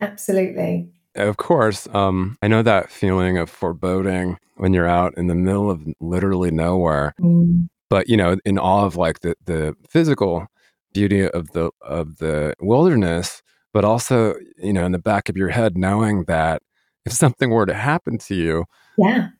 Absolutely. 0.00 0.88
Of 1.14 1.36
course, 1.36 1.86
um, 1.92 2.38
I 2.40 2.48
know 2.48 2.62
that 2.62 2.90
feeling 2.90 3.36
of 3.36 3.50
foreboding 3.50 4.38
when 4.56 4.72
you're 4.72 4.88
out 4.88 5.12
in 5.18 5.26
the 5.26 5.34
middle 5.34 5.70
of 5.70 5.86
literally 6.00 6.50
nowhere. 6.50 7.14
Mm. 7.20 7.68
But 7.90 8.08
you 8.08 8.16
know, 8.16 8.38
in 8.46 8.58
awe 8.58 8.86
of 8.86 8.96
like 8.96 9.20
the 9.20 9.34
the 9.44 9.76
physical 9.90 10.46
beauty 10.94 11.28
of 11.28 11.50
the 11.50 11.70
of 11.82 12.16
the 12.16 12.54
wilderness, 12.60 13.42
but 13.74 13.84
also 13.84 14.36
you 14.56 14.72
know, 14.72 14.86
in 14.86 14.92
the 14.92 14.98
back 14.98 15.28
of 15.28 15.36
your 15.36 15.48
head, 15.48 15.76
knowing 15.76 16.24
that 16.24 16.62
if 17.04 17.12
something 17.12 17.50
were 17.50 17.66
to 17.66 17.74
happen 17.74 18.16
to 18.18 18.34
you, 18.34 18.64
yeah, 18.96 19.30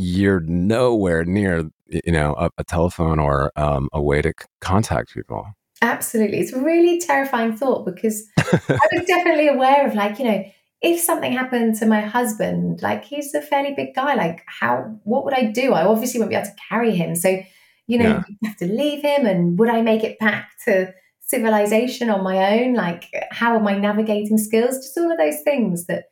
you're 0.00 0.40
nowhere 0.40 1.24
near 1.24 1.70
you 1.88 2.12
know 2.12 2.34
a, 2.38 2.50
a 2.58 2.64
telephone 2.64 3.18
or 3.18 3.52
um, 3.56 3.88
a 3.92 4.00
way 4.00 4.22
to 4.22 4.32
c- 4.38 4.46
contact 4.60 5.14
people. 5.14 5.46
Absolutely. 5.82 6.40
It's 6.40 6.52
a 6.52 6.60
really 6.60 7.00
terrifying 7.00 7.56
thought 7.56 7.86
because 7.86 8.26
i 8.36 8.88
was 8.92 9.06
definitely 9.06 9.48
aware 9.48 9.86
of 9.86 9.94
like 9.94 10.18
you 10.18 10.24
know 10.24 10.44
if 10.82 11.00
something 11.00 11.32
happened 11.32 11.74
to 11.76 11.86
my 11.86 12.00
husband 12.00 12.80
like 12.82 13.04
he's 13.04 13.34
a 13.34 13.42
fairly 13.42 13.74
big 13.74 13.94
guy 13.94 14.14
like 14.14 14.42
how 14.46 14.98
what 15.04 15.24
would 15.24 15.34
i 15.34 15.44
do? 15.44 15.72
I 15.72 15.84
obviously 15.84 16.20
won't 16.20 16.30
be 16.30 16.36
able 16.36 16.46
to 16.46 16.56
carry 16.68 16.94
him. 16.94 17.14
So 17.14 17.42
you 17.86 17.98
know 17.98 18.08
yeah. 18.08 18.22
you 18.28 18.48
have 18.48 18.56
to 18.58 18.66
leave 18.66 19.02
him 19.02 19.26
and 19.26 19.58
would 19.58 19.68
i 19.68 19.82
make 19.82 20.04
it 20.04 20.18
back 20.18 20.52
to 20.64 20.92
civilization 21.20 22.10
on 22.10 22.24
my 22.24 22.58
own? 22.58 22.74
Like 22.74 23.04
how 23.30 23.54
are 23.54 23.60
my 23.60 23.76
navigating 23.78 24.38
skills? 24.38 24.76
Just 24.78 24.98
all 24.98 25.12
of 25.12 25.18
those 25.18 25.40
things 25.42 25.86
that 25.86 26.06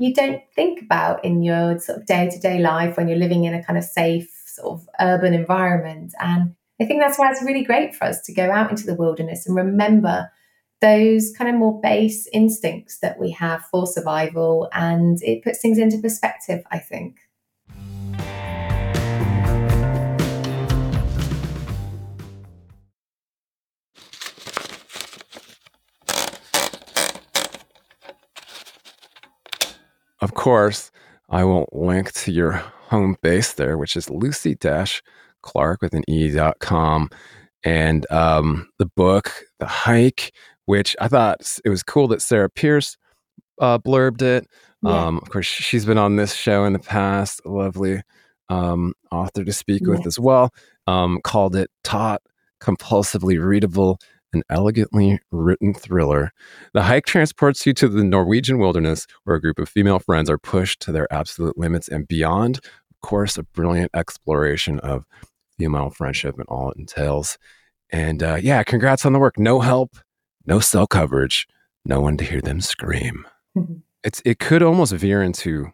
you 0.00 0.14
don't 0.14 0.42
think 0.56 0.80
about 0.80 1.22
in 1.26 1.42
your 1.42 1.78
sort 1.78 1.98
of 1.98 2.06
day 2.06 2.30
to 2.30 2.38
day 2.38 2.58
life 2.58 2.96
when 2.96 3.06
you're 3.06 3.18
living 3.18 3.44
in 3.44 3.52
a 3.52 3.62
kind 3.62 3.78
of 3.78 3.84
safe 3.84 4.30
sort 4.46 4.80
of 4.80 4.88
urban 4.98 5.34
environment. 5.34 6.14
And 6.18 6.54
I 6.80 6.86
think 6.86 7.02
that's 7.02 7.18
why 7.18 7.30
it's 7.30 7.42
really 7.42 7.62
great 7.62 7.94
for 7.94 8.04
us 8.04 8.22
to 8.22 8.32
go 8.32 8.50
out 8.50 8.70
into 8.70 8.86
the 8.86 8.94
wilderness 8.94 9.46
and 9.46 9.54
remember 9.54 10.30
those 10.80 11.32
kind 11.36 11.50
of 11.50 11.56
more 11.56 11.78
base 11.82 12.26
instincts 12.32 13.00
that 13.00 13.20
we 13.20 13.30
have 13.32 13.62
for 13.66 13.86
survival. 13.86 14.70
And 14.72 15.22
it 15.22 15.44
puts 15.44 15.60
things 15.60 15.76
into 15.76 15.98
perspective, 15.98 16.64
I 16.70 16.78
think. 16.78 17.18
Course, 30.40 30.90
I 31.28 31.44
will 31.44 31.68
link 31.70 32.12
to 32.12 32.32
your 32.32 32.52
home 32.52 33.14
base 33.22 33.52
there, 33.52 33.76
which 33.76 33.94
is 33.94 34.08
Lucy 34.08 34.54
Dash 34.54 35.02
Clark 35.42 35.82
with 35.82 35.92
an 35.92 36.02
E.com. 36.08 37.10
And 37.62 38.10
um, 38.10 38.66
the 38.78 38.86
book, 38.86 39.30
The 39.58 39.66
Hike, 39.66 40.32
which 40.64 40.96
I 40.98 41.08
thought 41.08 41.58
it 41.62 41.68
was 41.68 41.82
cool 41.82 42.08
that 42.08 42.22
Sarah 42.22 42.48
Pearse 42.48 42.96
uh, 43.60 43.80
blurbed 43.80 44.22
it. 44.22 44.46
Yeah. 44.82 45.08
Um, 45.08 45.18
of 45.18 45.28
course, 45.28 45.44
she's 45.44 45.84
been 45.84 45.98
on 45.98 46.16
this 46.16 46.32
show 46.32 46.64
in 46.64 46.72
the 46.72 46.78
past, 46.78 47.42
a 47.44 47.50
lovely 47.50 48.00
um, 48.48 48.94
author 49.12 49.44
to 49.44 49.52
speak 49.52 49.82
yeah. 49.82 49.90
with 49.90 50.06
as 50.06 50.18
well. 50.18 50.54
Um, 50.86 51.20
called 51.22 51.54
it 51.54 51.70
Taut 51.84 52.22
Compulsively 52.62 53.38
Readable 53.38 53.98
an 54.32 54.42
elegantly 54.48 55.20
written 55.30 55.74
thriller. 55.74 56.32
The 56.72 56.82
hike 56.82 57.06
transports 57.06 57.66
you 57.66 57.72
to 57.74 57.88
the 57.88 58.04
Norwegian 58.04 58.58
wilderness 58.58 59.06
where 59.24 59.36
a 59.36 59.40
group 59.40 59.58
of 59.58 59.68
female 59.68 59.98
friends 59.98 60.30
are 60.30 60.38
pushed 60.38 60.80
to 60.82 60.92
their 60.92 61.12
absolute 61.12 61.58
limits 61.58 61.88
and 61.88 62.06
beyond. 62.06 62.58
Of 62.90 63.00
course, 63.02 63.36
a 63.36 63.42
brilliant 63.42 63.90
exploration 63.94 64.78
of 64.80 65.04
female 65.58 65.90
friendship 65.90 66.36
and 66.38 66.46
all 66.48 66.70
it 66.70 66.78
entails. 66.78 67.38
And 67.90 68.22
uh, 68.22 68.38
yeah, 68.40 68.62
congrats 68.62 69.04
on 69.04 69.12
the 69.12 69.18
work. 69.18 69.38
No 69.38 69.60
help, 69.60 69.96
no 70.46 70.60
cell 70.60 70.86
coverage, 70.86 71.46
no 71.84 72.00
one 72.00 72.16
to 72.16 72.24
hear 72.24 72.40
them 72.40 72.60
scream. 72.60 73.26
Mm-hmm. 73.56 73.74
It's 74.02 74.22
it 74.24 74.38
could 74.38 74.62
almost 74.62 74.94
veer 74.94 75.22
into 75.22 75.72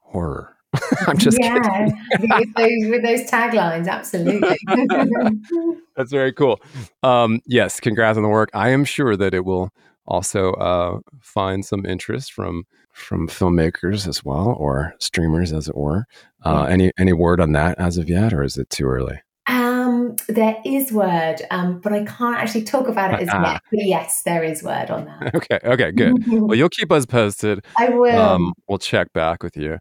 horror. 0.00 0.56
I'm 1.06 1.16
just 1.16 1.38
yeah, 1.40 1.88
with 2.20 2.54
those 2.54 2.90
with 2.90 3.02
those 3.02 3.30
taglines, 3.30 3.88
absolutely. 3.88 4.58
That's 5.96 6.10
very 6.10 6.32
cool. 6.32 6.60
Um, 7.02 7.40
yes, 7.46 7.80
congrats 7.80 8.16
on 8.16 8.22
the 8.22 8.28
work. 8.28 8.50
I 8.52 8.70
am 8.70 8.84
sure 8.84 9.16
that 9.16 9.32
it 9.32 9.44
will 9.44 9.70
also 10.06 10.52
uh, 10.54 11.00
find 11.20 11.64
some 11.64 11.86
interest 11.86 12.32
from 12.32 12.64
from 12.92 13.28
filmmakers 13.28 14.06
as 14.06 14.24
well, 14.24 14.54
or 14.58 14.94
streamers, 14.98 15.52
as 15.52 15.68
it 15.68 15.76
were. 15.76 16.04
Uh, 16.44 16.66
yeah. 16.66 16.72
Any 16.72 16.92
any 16.98 17.12
word 17.14 17.40
on 17.40 17.52
that 17.52 17.78
as 17.78 17.96
of 17.96 18.10
yet, 18.10 18.34
or 18.34 18.42
is 18.42 18.58
it 18.58 18.68
too 18.68 18.86
early? 18.86 19.20
Um, 19.46 20.16
there 20.28 20.58
is 20.66 20.92
word, 20.92 21.36
um, 21.50 21.80
but 21.80 21.94
I 21.94 22.04
can't 22.04 22.36
actually 22.36 22.64
talk 22.64 22.88
about 22.88 23.14
it 23.14 23.26
as 23.26 23.34
uh, 23.34 23.42
yet. 23.42 23.62
But 23.70 23.86
yes, 23.86 24.22
there 24.22 24.44
is 24.44 24.62
word 24.62 24.90
on 24.90 25.06
that. 25.06 25.34
Okay, 25.34 25.58
okay, 25.64 25.92
good. 25.92 26.12
well, 26.26 26.54
you'll 26.54 26.68
keep 26.68 26.92
us 26.92 27.06
posted. 27.06 27.64
I 27.78 27.88
will. 27.88 28.20
Um, 28.20 28.52
we'll 28.68 28.76
check 28.76 29.14
back 29.14 29.42
with 29.42 29.56
you 29.56 29.78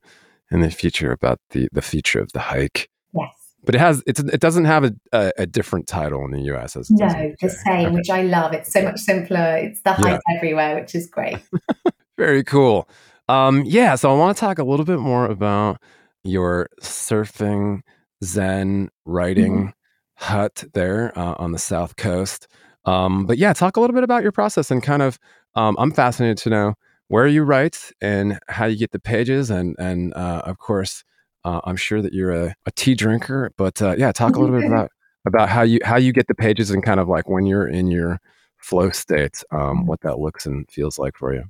in 0.51 0.62
the 0.62 0.71
future 0.71 1.12
about 1.12 1.39
the 1.51 1.69
the 1.71 1.81
feature 1.81 2.19
of 2.19 2.31
the 2.33 2.39
hike. 2.39 2.89
Yes. 3.13 3.33
But 3.63 3.75
it 3.75 3.79
has 3.79 4.03
it's, 4.07 4.19
it 4.19 4.39
doesn't 4.39 4.65
have 4.65 4.86
a, 4.86 4.93
a, 5.12 5.31
a 5.39 5.45
different 5.45 5.88
title 5.88 6.23
in 6.23 6.31
the 6.31 6.41
US 6.53 6.75
as 6.75 6.89
no 6.89 7.07
the 7.41 7.49
same, 7.49 7.88
okay. 7.88 7.95
which 7.95 8.10
I 8.10 8.21
love. 8.21 8.53
It's 8.53 8.71
so 8.71 8.81
much 8.81 8.99
simpler. 8.99 9.57
It's 9.57 9.81
the 9.81 9.93
hike 9.93 10.21
yeah. 10.29 10.38
everywhere, 10.38 10.79
which 10.79 10.95
is 10.95 11.07
great. 11.07 11.39
Very 12.17 12.43
cool. 12.43 12.89
Um, 13.29 13.63
yeah, 13.65 13.95
so 13.95 14.13
I 14.13 14.17
want 14.17 14.38
to 14.38 14.39
talk 14.39 14.57
a 14.57 14.63
little 14.63 14.86
bit 14.86 14.99
more 14.99 15.25
about 15.25 15.81
your 16.23 16.69
surfing 16.81 17.81
Zen 18.23 18.89
writing 19.05 19.57
mm-hmm. 19.57 20.25
hut 20.25 20.63
there 20.73 21.17
uh, 21.17 21.36
on 21.38 21.51
the 21.51 21.60
South 21.60 21.97
Coast. 21.97 22.47
Um, 22.86 23.25
but 23.25 23.38
yeah, 23.38 23.53
talk 23.53 23.75
a 23.75 23.81
little 23.81 23.93
bit 23.93 24.03
about 24.03 24.23
your 24.23 24.31
process 24.31 24.71
and 24.71 24.81
kind 24.81 25.01
of, 25.01 25.19
um, 25.55 25.75
I'm 25.77 25.91
fascinated 25.91 26.38
to 26.39 26.49
know 26.49 26.73
where 27.10 27.28
you 27.28 27.43
write 27.43 27.91
and 28.02 28.39
how 28.48 28.65
you 28.65 28.78
get 28.78 28.91
the 28.91 29.00
pages. 29.00 29.50
And, 29.50 29.76
and 29.80 30.13
uh, 30.13 30.41
of 30.46 30.58
course, 30.58 31.04
uh, 31.46 31.62
I'm 31.63 31.78
sure 31.78 32.02
that 32.02 32.13
you're 32.13 32.32
a, 32.32 32.56
a 32.65 32.72
tea 32.72 32.96
drinker, 32.96 33.52
but 33.58 33.82
uh, 33.82 33.96
yeah, 33.98 34.12
talk 34.12 34.36
a 34.36 34.39
little 34.39 34.60
bit 34.60 34.67
about, 34.67 34.89
about 35.26 35.50
how 35.50 35.62
you, 35.62 35.80
how 35.84 35.98
you 35.98 36.12
get 36.12 36.28
the 36.28 36.36
pages 36.36 36.72
and 36.72 36.84
kind 36.84 37.00
of 37.00 37.08
like 37.08 37.30
when 37.30 37.46
you're 37.46 37.67
in 37.67 37.89
your 37.91 38.20
flow 38.58 38.89
state, 38.89 39.43
um, 39.52 39.86
what 39.86 40.02
that 40.02 40.20
looks 40.20 40.46
and 40.46 40.70
feels 40.70 41.00
like 41.00 41.15
for 41.15 41.34
you. 41.34 41.43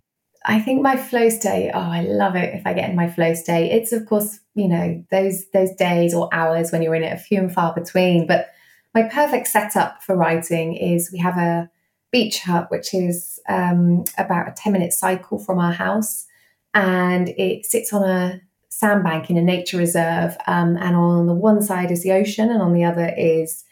I 0.45 0.61
think 0.61 0.81
my 0.81 0.95
flow 0.95 1.29
state, 1.29 1.71
oh, 1.73 1.79
I 1.79 2.01
love 2.01 2.35
it 2.35 2.53
if 2.53 2.65
I 2.65 2.73
get 2.73 2.89
in 2.89 2.95
my 2.95 3.09
flow 3.09 3.33
state. 3.33 3.71
It's 3.71 3.91
of 3.91 4.05
course, 4.05 4.39
you 4.55 4.67
know, 4.67 5.03
those 5.11 5.45
those 5.49 5.73
days 5.75 6.13
or 6.13 6.29
hours 6.31 6.71
when 6.71 6.81
you're 6.81 6.95
in 6.95 7.03
it 7.03 7.13
are 7.13 7.17
few 7.17 7.39
and 7.39 7.53
far 7.53 7.73
between. 7.73 8.27
But 8.27 8.49
my 8.93 9.03
perfect 9.03 9.47
setup 9.47 10.01
for 10.03 10.15
writing 10.15 10.75
is 10.75 11.11
we 11.11 11.19
have 11.19 11.37
a 11.37 11.69
beach 12.11 12.41
hut, 12.41 12.69
which 12.69 12.93
is 12.93 13.39
um, 13.49 14.03
about 14.17 14.47
a 14.47 14.53
10 14.55 14.73
minute 14.73 14.93
cycle 14.93 15.39
from 15.39 15.59
our 15.59 15.73
house. 15.73 16.25
And 16.73 17.29
it 17.29 17.65
sits 17.65 17.91
on 17.93 18.03
a 18.03 18.41
sandbank 18.69 19.29
in 19.29 19.37
a 19.37 19.41
nature 19.41 19.77
reserve. 19.77 20.37
Um, 20.47 20.77
and 20.77 20.95
on 20.95 21.25
the 21.25 21.33
one 21.33 21.61
side 21.61 21.91
is 21.91 22.03
the 22.03 22.11
ocean, 22.11 22.49
and 22.49 22.61
on 22.61 22.73
the 22.73 22.83
other 22.83 23.13
is 23.17 23.63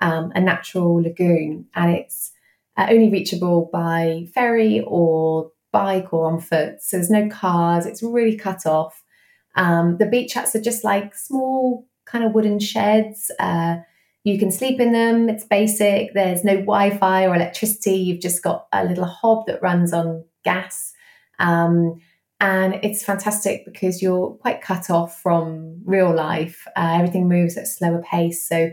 um, 0.00 0.32
a 0.34 0.40
natural 0.40 1.02
lagoon. 1.02 1.66
And 1.74 1.94
it's 1.94 2.32
uh, 2.76 2.86
only 2.88 3.10
reachable 3.10 3.68
by 3.72 4.26
ferry 4.34 4.82
or 4.86 5.50
bike 5.72 6.12
or 6.12 6.32
on 6.32 6.40
foot. 6.40 6.80
So 6.80 6.96
there's 6.96 7.10
no 7.10 7.28
cars, 7.28 7.86
it's 7.86 8.02
really 8.02 8.36
cut 8.36 8.64
off. 8.64 9.02
Um, 9.56 9.98
the 9.98 10.06
beach 10.06 10.34
huts 10.34 10.54
are 10.56 10.60
just 10.60 10.84
like 10.84 11.14
small 11.14 11.86
kind 12.06 12.24
of 12.24 12.32
wooden 12.32 12.58
sheds. 12.58 13.30
Uh, 13.38 13.78
you 14.24 14.38
can 14.38 14.50
sleep 14.50 14.80
in 14.80 14.92
them, 14.92 15.28
it's 15.28 15.44
basic. 15.44 16.14
There's 16.14 16.44
no 16.44 16.56
Wi 16.56 16.96
Fi 16.96 17.26
or 17.26 17.34
electricity. 17.34 17.96
You've 17.96 18.22
just 18.22 18.42
got 18.42 18.66
a 18.72 18.84
little 18.84 19.04
hob 19.04 19.46
that 19.46 19.62
runs 19.62 19.92
on 19.92 20.24
gas. 20.44 20.92
Um, 21.38 22.00
and 22.40 22.80
it's 22.82 23.04
fantastic 23.04 23.64
because 23.64 24.02
you're 24.02 24.30
quite 24.32 24.62
cut 24.62 24.90
off 24.90 25.20
from 25.20 25.82
real 25.84 26.14
life. 26.14 26.66
Uh, 26.76 26.96
everything 26.98 27.28
moves 27.28 27.56
at 27.56 27.64
a 27.64 27.66
slower 27.66 28.02
pace. 28.02 28.46
So 28.48 28.70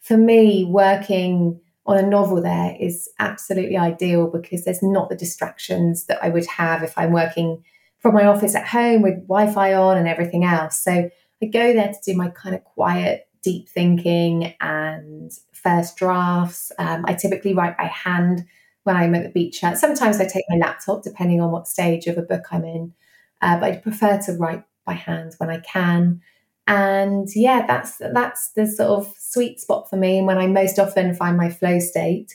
for 0.00 0.16
me, 0.16 0.64
working 0.64 1.60
on 1.86 1.98
a 1.98 2.06
novel 2.06 2.42
there 2.42 2.76
is 2.80 3.08
absolutely 3.18 3.76
ideal 3.76 4.26
because 4.26 4.64
there's 4.64 4.82
not 4.82 5.10
the 5.10 5.16
distractions 5.16 6.06
that 6.06 6.22
I 6.22 6.30
would 6.30 6.46
have 6.46 6.82
if 6.82 6.96
I'm 6.96 7.12
working 7.12 7.62
from 7.98 8.14
my 8.14 8.24
office 8.24 8.54
at 8.54 8.66
home 8.66 9.02
with 9.02 9.26
Wi 9.28 9.52
Fi 9.52 9.74
on 9.74 9.98
and 9.98 10.08
everything 10.08 10.44
else. 10.44 10.78
So 10.80 11.10
I 11.42 11.46
go 11.46 11.72
there 11.72 11.88
to 11.88 11.98
do 12.04 12.16
my 12.16 12.30
kind 12.30 12.54
of 12.54 12.64
quiet, 12.64 13.28
deep 13.44 13.68
thinking 13.68 14.54
and 14.60 15.30
first 15.52 15.96
drafts. 15.96 16.72
Um, 16.78 17.04
I 17.06 17.14
typically 17.14 17.54
write 17.54 17.76
by 17.78 17.84
hand 17.84 18.44
when 18.84 18.96
I'm 18.96 19.14
at 19.14 19.22
the 19.22 19.28
beach. 19.28 19.60
Sometimes 19.60 20.20
I 20.20 20.26
take 20.26 20.44
my 20.48 20.56
laptop, 20.56 21.02
depending 21.02 21.40
on 21.40 21.50
what 21.50 21.68
stage 21.68 22.06
of 22.06 22.18
a 22.18 22.22
book 22.22 22.44
I'm 22.50 22.64
in, 22.64 22.92
uh, 23.40 23.60
but 23.60 23.72
I 23.72 23.76
prefer 23.76 24.18
to 24.22 24.32
write 24.32 24.64
by 24.84 24.94
hand 24.94 25.34
when 25.38 25.50
I 25.50 25.60
can 25.60 26.20
and 26.66 27.28
yeah 27.34 27.66
that's 27.66 27.98
that's 27.98 28.52
the 28.52 28.66
sort 28.66 28.88
of 28.88 29.14
sweet 29.18 29.60
spot 29.60 29.88
for 29.90 29.96
me 29.96 30.18
and 30.18 30.26
when 30.26 30.38
i 30.38 30.46
most 30.46 30.78
often 30.78 31.14
find 31.14 31.36
my 31.36 31.50
flow 31.50 31.78
state 31.78 32.34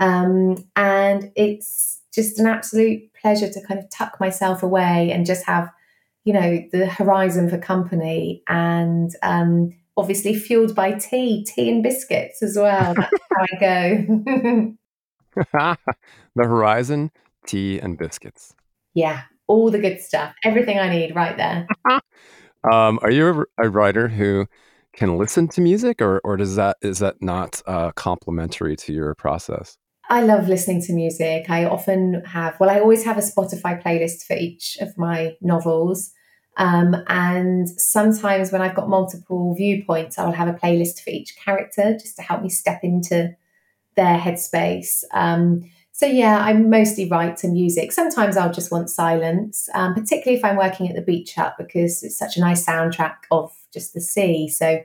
um, 0.00 0.56
and 0.76 1.30
it's 1.36 2.00
just 2.14 2.38
an 2.38 2.46
absolute 2.46 3.12
pleasure 3.20 3.50
to 3.50 3.66
kind 3.66 3.78
of 3.78 3.90
tuck 3.90 4.18
myself 4.18 4.62
away 4.62 5.10
and 5.12 5.26
just 5.26 5.44
have 5.44 5.70
you 6.24 6.32
know 6.32 6.62
the 6.72 6.86
horizon 6.86 7.48
for 7.48 7.58
company 7.58 8.42
and 8.48 9.10
um, 9.22 9.74
obviously 10.00 10.34
fueled 10.34 10.74
by 10.74 10.92
tea 10.92 11.44
tea 11.44 11.70
and 11.70 11.82
biscuits 11.82 12.42
as 12.42 12.56
well 12.56 12.94
that's 12.94 13.24
how 13.32 13.46
i 13.52 13.60
go 13.60 14.74
the 16.34 16.44
horizon 16.44 17.10
tea 17.46 17.78
and 17.78 17.98
biscuits 17.98 18.54
yeah 18.94 19.22
all 19.46 19.70
the 19.70 19.78
good 19.78 20.00
stuff 20.00 20.34
everything 20.44 20.78
i 20.78 20.88
need 20.88 21.14
right 21.14 21.36
there 21.36 21.66
Um, 22.64 22.98
are 23.02 23.10
you 23.10 23.46
a, 23.58 23.64
a, 23.64 23.70
writer 23.70 24.08
who 24.08 24.46
can 24.92 25.16
listen 25.16 25.48
to 25.48 25.60
music, 25.60 26.02
or 26.02 26.20
or 26.24 26.36
does 26.36 26.56
that 26.56 26.76
is 26.82 26.98
that 26.98 27.16
not 27.22 27.62
uh, 27.66 27.92
complementary 27.92 28.76
to 28.76 28.92
your 28.92 29.14
process? 29.14 29.78
I 30.10 30.22
love 30.22 30.48
listening 30.48 30.82
to 30.82 30.92
music. 30.92 31.48
I 31.48 31.64
often 31.64 32.22
have, 32.26 32.58
well, 32.58 32.68
I 32.68 32.80
always 32.80 33.04
have 33.04 33.16
a 33.16 33.20
Spotify 33.20 33.80
playlist 33.80 34.24
for 34.26 34.34
each 34.34 34.76
of 34.80 34.88
my 34.98 35.36
novels. 35.40 36.10
Um, 36.56 36.96
and 37.08 37.68
sometimes 37.68 38.52
when 38.52 38.60
I've 38.60 38.74
got 38.74 38.88
multiple 38.88 39.54
viewpoints, 39.54 40.18
I'll 40.18 40.32
have 40.32 40.48
a 40.48 40.52
playlist 40.52 41.02
for 41.02 41.10
each 41.10 41.36
character 41.36 41.94
just 41.94 42.16
to 42.16 42.22
help 42.22 42.42
me 42.42 42.48
step 42.48 42.80
into 42.82 43.34
their 43.96 44.18
headspace. 44.18 45.04
Um, 45.12 45.70
so 45.92 46.06
yeah, 46.06 46.38
I 46.38 46.54
mostly 46.54 47.08
write 47.08 47.36
to 47.38 47.48
music. 47.48 47.92
Sometimes 47.92 48.36
I'll 48.36 48.52
just 48.52 48.72
want 48.72 48.88
silence, 48.88 49.68
um, 49.74 49.94
particularly 49.94 50.38
if 50.38 50.44
I'm 50.44 50.56
working 50.56 50.88
at 50.88 50.96
the 50.96 51.02
beach 51.02 51.34
hut 51.34 51.54
because 51.58 52.02
it's 52.02 52.18
such 52.18 52.36
a 52.36 52.40
nice 52.40 52.64
soundtrack 52.64 53.16
of 53.30 53.52
just 53.72 53.92
the 53.92 54.00
sea. 54.00 54.48
So 54.48 54.80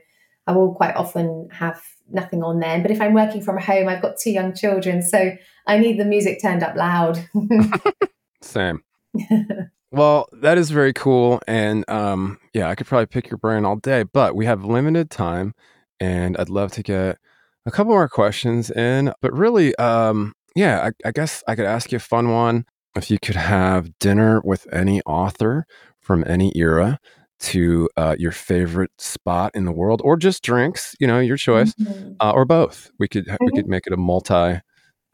I 0.46 0.52
will 0.52 0.74
quite 0.74 0.94
often 0.94 1.48
have 1.52 1.82
nothing 2.10 2.42
on 2.42 2.60
then. 2.60 2.82
But 2.82 2.90
if 2.90 3.00
I'm 3.00 3.14
working 3.14 3.42
from 3.42 3.58
home, 3.58 3.88
I've 3.88 4.02
got 4.02 4.18
two 4.18 4.30
young 4.30 4.54
children, 4.54 5.02
so 5.02 5.32
I 5.66 5.78
need 5.78 5.98
the 5.98 6.04
music 6.04 6.40
turned 6.40 6.62
up 6.62 6.76
loud. 6.76 7.26
Same. 8.42 8.82
well, 9.92 10.28
that 10.32 10.58
is 10.58 10.70
very 10.70 10.92
cool, 10.92 11.40
and 11.46 11.88
um, 11.88 12.38
yeah, 12.52 12.68
I 12.68 12.74
could 12.74 12.86
probably 12.86 13.06
pick 13.06 13.30
your 13.30 13.38
brain 13.38 13.64
all 13.64 13.76
day, 13.76 14.02
but 14.02 14.34
we 14.34 14.46
have 14.46 14.64
limited 14.64 15.10
time, 15.10 15.54
and 16.00 16.36
I'd 16.36 16.50
love 16.50 16.72
to 16.72 16.82
get 16.82 17.18
a 17.66 17.70
couple 17.70 17.92
more 17.92 18.08
questions 18.08 18.70
in. 18.70 19.12
But 19.20 19.32
really, 19.32 19.74
um, 19.76 20.32
yeah, 20.54 20.88
I, 20.88 21.08
I 21.08 21.12
guess 21.12 21.44
I 21.46 21.54
could 21.54 21.66
ask 21.66 21.92
you 21.92 21.96
a 21.96 22.00
fun 22.00 22.30
one. 22.30 22.64
If 22.96 23.10
you 23.10 23.18
could 23.18 23.36
have 23.36 23.90
dinner 23.98 24.40
with 24.42 24.66
any 24.72 25.02
author 25.02 25.66
from 26.00 26.24
any 26.26 26.50
era 26.56 26.98
to 27.38 27.88
uh, 27.96 28.16
your 28.18 28.32
favorite 28.32 28.90
spot 28.98 29.52
in 29.54 29.66
the 29.66 29.72
world, 29.72 30.00
or 30.04 30.16
just 30.16 30.42
drinks, 30.42 30.96
you 30.98 31.06
know, 31.06 31.20
your 31.20 31.36
choice, 31.36 31.74
mm-hmm. 31.74 32.12
uh, 32.20 32.32
or 32.32 32.44
both. 32.44 32.90
We 32.98 33.08
could 33.08 33.26
mm-hmm. 33.26 33.44
we 33.44 33.52
could 33.52 33.68
make 33.68 33.86
it 33.86 33.92
a 33.92 33.96
multi 33.96 34.60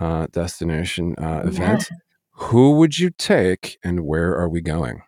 uh, 0.00 0.26
destination 0.32 1.14
uh, 1.18 1.42
event. 1.44 1.88
Yeah. 1.90 1.96
Who 2.46 2.72
would 2.72 2.98
you 2.98 3.10
take, 3.10 3.78
and 3.82 4.04
where 4.04 4.36
are 4.36 4.48
we 4.48 4.60
going? 4.60 5.02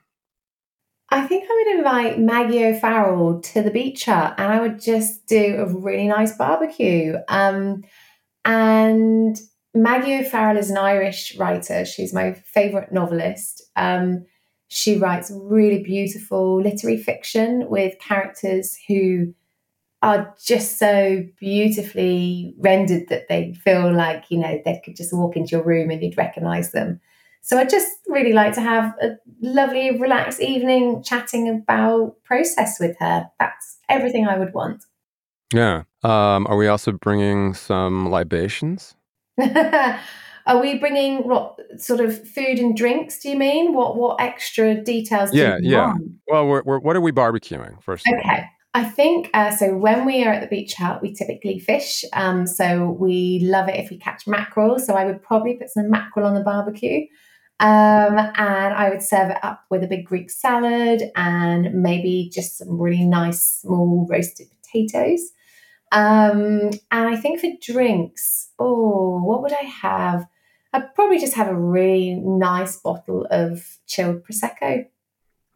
I 1.10 1.26
think 1.26 1.44
I 1.44 1.54
would 1.54 1.78
invite 1.78 2.18
Maggie 2.18 2.64
O'Farrell 2.64 3.40
to 3.40 3.62
the 3.62 3.70
beach 3.70 4.06
hut, 4.06 4.34
and 4.38 4.50
I 4.50 4.60
would 4.60 4.80
just 4.80 5.26
do 5.26 5.56
a 5.58 5.66
really 5.66 6.06
nice 6.06 6.36
barbecue. 6.36 7.16
Um, 7.28 7.84
and 8.44 9.38
Maggie 9.74 10.14
O'Farrell 10.14 10.56
is 10.56 10.70
an 10.70 10.78
Irish 10.78 11.36
writer. 11.36 11.84
She's 11.84 12.14
my 12.14 12.32
favourite 12.32 12.92
novelist. 12.92 13.62
Um, 13.76 14.24
she 14.68 14.96
writes 14.98 15.30
really 15.34 15.82
beautiful 15.82 16.62
literary 16.62 16.96
fiction 16.96 17.68
with 17.68 17.98
characters 17.98 18.78
who 18.88 19.34
are 20.02 20.34
just 20.42 20.78
so 20.78 21.24
beautifully 21.38 22.54
rendered 22.58 23.08
that 23.08 23.28
they 23.28 23.52
feel 23.54 23.92
like, 23.92 24.24
you 24.30 24.38
know, 24.38 24.60
they 24.64 24.80
could 24.84 24.96
just 24.96 25.12
walk 25.12 25.36
into 25.36 25.52
your 25.52 25.64
room 25.64 25.90
and 25.90 26.02
you'd 26.02 26.16
recognize 26.16 26.72
them. 26.72 27.00
So 27.44 27.58
I 27.58 27.66
just 27.66 27.92
really 28.08 28.32
like 28.32 28.54
to 28.54 28.62
have 28.62 28.94
a 29.02 29.18
lovely, 29.42 29.98
relaxed 30.00 30.40
evening 30.40 31.02
chatting 31.02 31.46
about 31.46 32.16
process 32.24 32.80
with 32.80 32.96
her. 33.00 33.30
That's 33.38 33.78
everything 33.90 34.26
I 34.26 34.38
would 34.38 34.54
want. 34.54 34.84
Yeah. 35.52 35.82
Um, 36.02 36.46
are 36.46 36.56
we 36.56 36.68
also 36.68 36.92
bringing 36.92 37.52
some 37.52 38.10
libations? 38.10 38.96
are 39.38 40.58
we 40.58 40.78
bringing 40.78 41.28
what 41.28 41.60
sort 41.76 42.00
of 42.00 42.26
food 42.26 42.58
and 42.58 42.74
drinks? 42.74 43.20
Do 43.20 43.28
you 43.28 43.36
mean 43.36 43.74
what 43.74 43.98
what 43.98 44.22
extra 44.22 44.82
details? 44.82 45.34
Yeah, 45.34 45.58
yeah. 45.60 45.88
Want? 45.88 46.02
Well, 46.26 46.46
we're, 46.46 46.62
we're, 46.62 46.78
what 46.78 46.96
are 46.96 47.02
we 47.02 47.12
barbecuing 47.12 47.82
first? 47.82 48.06
Okay. 48.08 48.46
I 48.72 48.84
think 48.84 49.28
uh, 49.34 49.50
so. 49.50 49.76
When 49.76 50.06
we 50.06 50.24
are 50.24 50.32
at 50.32 50.40
the 50.40 50.48
beach 50.48 50.74
hut, 50.74 51.02
we 51.02 51.12
typically 51.12 51.58
fish. 51.58 52.06
Um, 52.14 52.46
so 52.46 52.96
we 52.98 53.40
love 53.42 53.68
it 53.68 53.76
if 53.76 53.90
we 53.90 53.98
catch 53.98 54.26
mackerel. 54.26 54.78
So 54.78 54.94
I 54.94 55.04
would 55.04 55.22
probably 55.22 55.56
put 55.56 55.68
some 55.68 55.90
mackerel 55.90 56.26
on 56.26 56.34
the 56.34 56.40
barbecue. 56.40 57.06
Um, 57.60 58.18
and 58.18 58.74
I 58.74 58.90
would 58.90 59.02
serve 59.02 59.30
it 59.30 59.38
up 59.42 59.64
with 59.70 59.84
a 59.84 59.86
big 59.86 60.06
Greek 60.06 60.30
salad 60.30 61.02
and 61.14 61.72
maybe 61.72 62.30
just 62.32 62.58
some 62.58 62.80
really 62.80 63.04
nice 63.04 63.60
small 63.60 64.06
roasted 64.10 64.48
potatoes. 64.50 65.30
Um, 65.92 66.70
and 66.90 67.08
I 67.08 67.16
think 67.16 67.40
for 67.40 67.48
drinks, 67.62 68.50
oh, 68.58 69.22
what 69.22 69.42
would 69.42 69.52
I 69.52 69.64
have? 69.64 70.26
I'd 70.72 70.92
probably 70.96 71.18
just 71.18 71.34
have 71.34 71.46
a 71.46 71.54
really 71.54 72.14
nice 72.14 72.76
bottle 72.76 73.28
of 73.30 73.78
chilled 73.86 74.24
prosecco. 74.24 74.86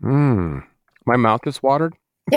Mmm, 0.00 0.62
my 1.06 1.16
mouth 1.16 1.40
is 1.44 1.60
watered. 1.60 1.94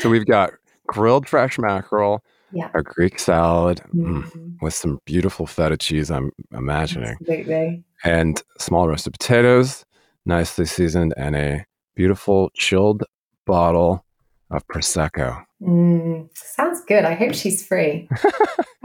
so 0.00 0.08
we've 0.08 0.24
got 0.24 0.52
grilled 0.86 1.28
fresh 1.28 1.58
mackerel, 1.58 2.24
yeah. 2.54 2.70
a 2.74 2.82
Greek 2.82 3.18
salad 3.18 3.80
mm. 3.94 4.22
Mm, 4.22 4.56
with 4.60 4.74
some 4.74 5.00
beautiful 5.04 5.46
feta 5.46 5.76
cheese. 5.76 6.10
I'm 6.10 6.30
imagining, 6.52 7.16
absolutely, 7.20 7.84
and 8.04 8.42
small 8.58 8.88
roasted 8.88 9.12
potatoes, 9.12 9.84
nicely 10.24 10.66
seasoned, 10.66 11.14
and 11.16 11.36
a 11.36 11.64
beautiful 11.94 12.50
chilled 12.54 13.04
bottle 13.46 14.04
of 14.50 14.66
prosecco. 14.68 15.44
Mm, 15.62 16.28
sounds 16.34 16.82
good. 16.86 17.04
I 17.04 17.14
hope 17.14 17.34
she's 17.34 17.66
free. 17.66 18.08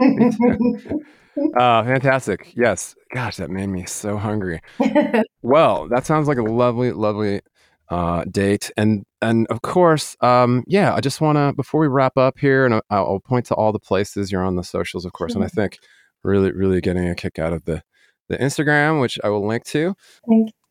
fantastic. 1.84 2.52
Yes. 2.54 2.94
Gosh, 3.12 3.36
that 3.36 3.50
made 3.50 3.66
me 3.66 3.84
so 3.86 4.16
hungry. 4.16 4.60
well, 5.42 5.88
that 5.88 6.06
sounds 6.06 6.28
like 6.28 6.38
a 6.38 6.42
lovely, 6.42 6.92
lovely 6.92 7.40
uh, 7.90 8.24
date. 8.24 8.70
And 8.76 9.04
and 9.20 9.46
of 9.48 9.62
course, 9.62 10.16
um, 10.20 10.64
yeah, 10.66 10.94
I 10.94 11.00
just 11.00 11.20
want 11.20 11.36
to 11.36 11.52
before 11.54 11.80
we 11.80 11.88
wrap 11.88 12.16
up 12.16 12.38
here, 12.38 12.64
and 12.64 12.74
I'll, 12.74 12.82
I'll, 12.90 13.20
point 13.20 13.46
to 13.46 13.54
all 13.54 13.72
the 13.72 13.78
places 13.78 14.32
you're 14.32 14.44
on 14.44 14.56
the 14.56 14.64
socials, 14.64 15.04
of 15.04 15.12
course. 15.12 15.32
Sure. 15.32 15.42
And 15.42 15.44
I 15.44 15.48
think 15.48 15.78
really, 16.22 16.52
really 16.52 16.80
getting 16.80 17.08
a 17.08 17.14
kick 17.14 17.38
out 17.38 17.52
of 17.52 17.64
the 17.64 17.82
the 18.28 18.38
Instagram, 18.38 19.00
which 19.00 19.18
I 19.24 19.28
will 19.28 19.46
link 19.46 19.64
to. 19.66 19.94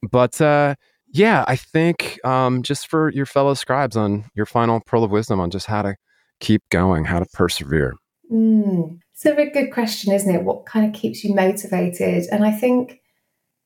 But 0.10 0.40
uh, 0.40 0.76
yeah, 1.12 1.44
I 1.48 1.56
think 1.56 2.20
um, 2.24 2.64
just 2.64 2.88
for 2.88 3.12
your 3.12 3.26
fellow 3.26 3.54
scribes 3.54 3.98
on 3.98 4.26
your 4.36 4.46
final 4.46 4.80
pearl 4.86 5.04
of 5.04 5.12
wisdom 5.12 5.40
on 5.40 5.52
just 5.52 5.66
how 5.66 5.82
to 5.82 5.96
keep 6.40 6.64
going, 6.70 7.06
how 7.06 7.20
to 7.20 7.26
persevere. 7.34 7.94
Mm. 8.32 9.00
It's 9.14 9.26
a 9.26 9.34
very 9.34 9.50
good 9.50 9.74
question, 9.74 10.14
isn't 10.14 10.34
it? 10.34 10.44
What 10.44 10.66
kind 10.66 10.86
of 10.86 11.00
keeps 11.00 11.24
you 11.24 11.36
motivated? 11.36 12.26
And 12.32 12.46
I 12.46 12.52
think 12.52 13.02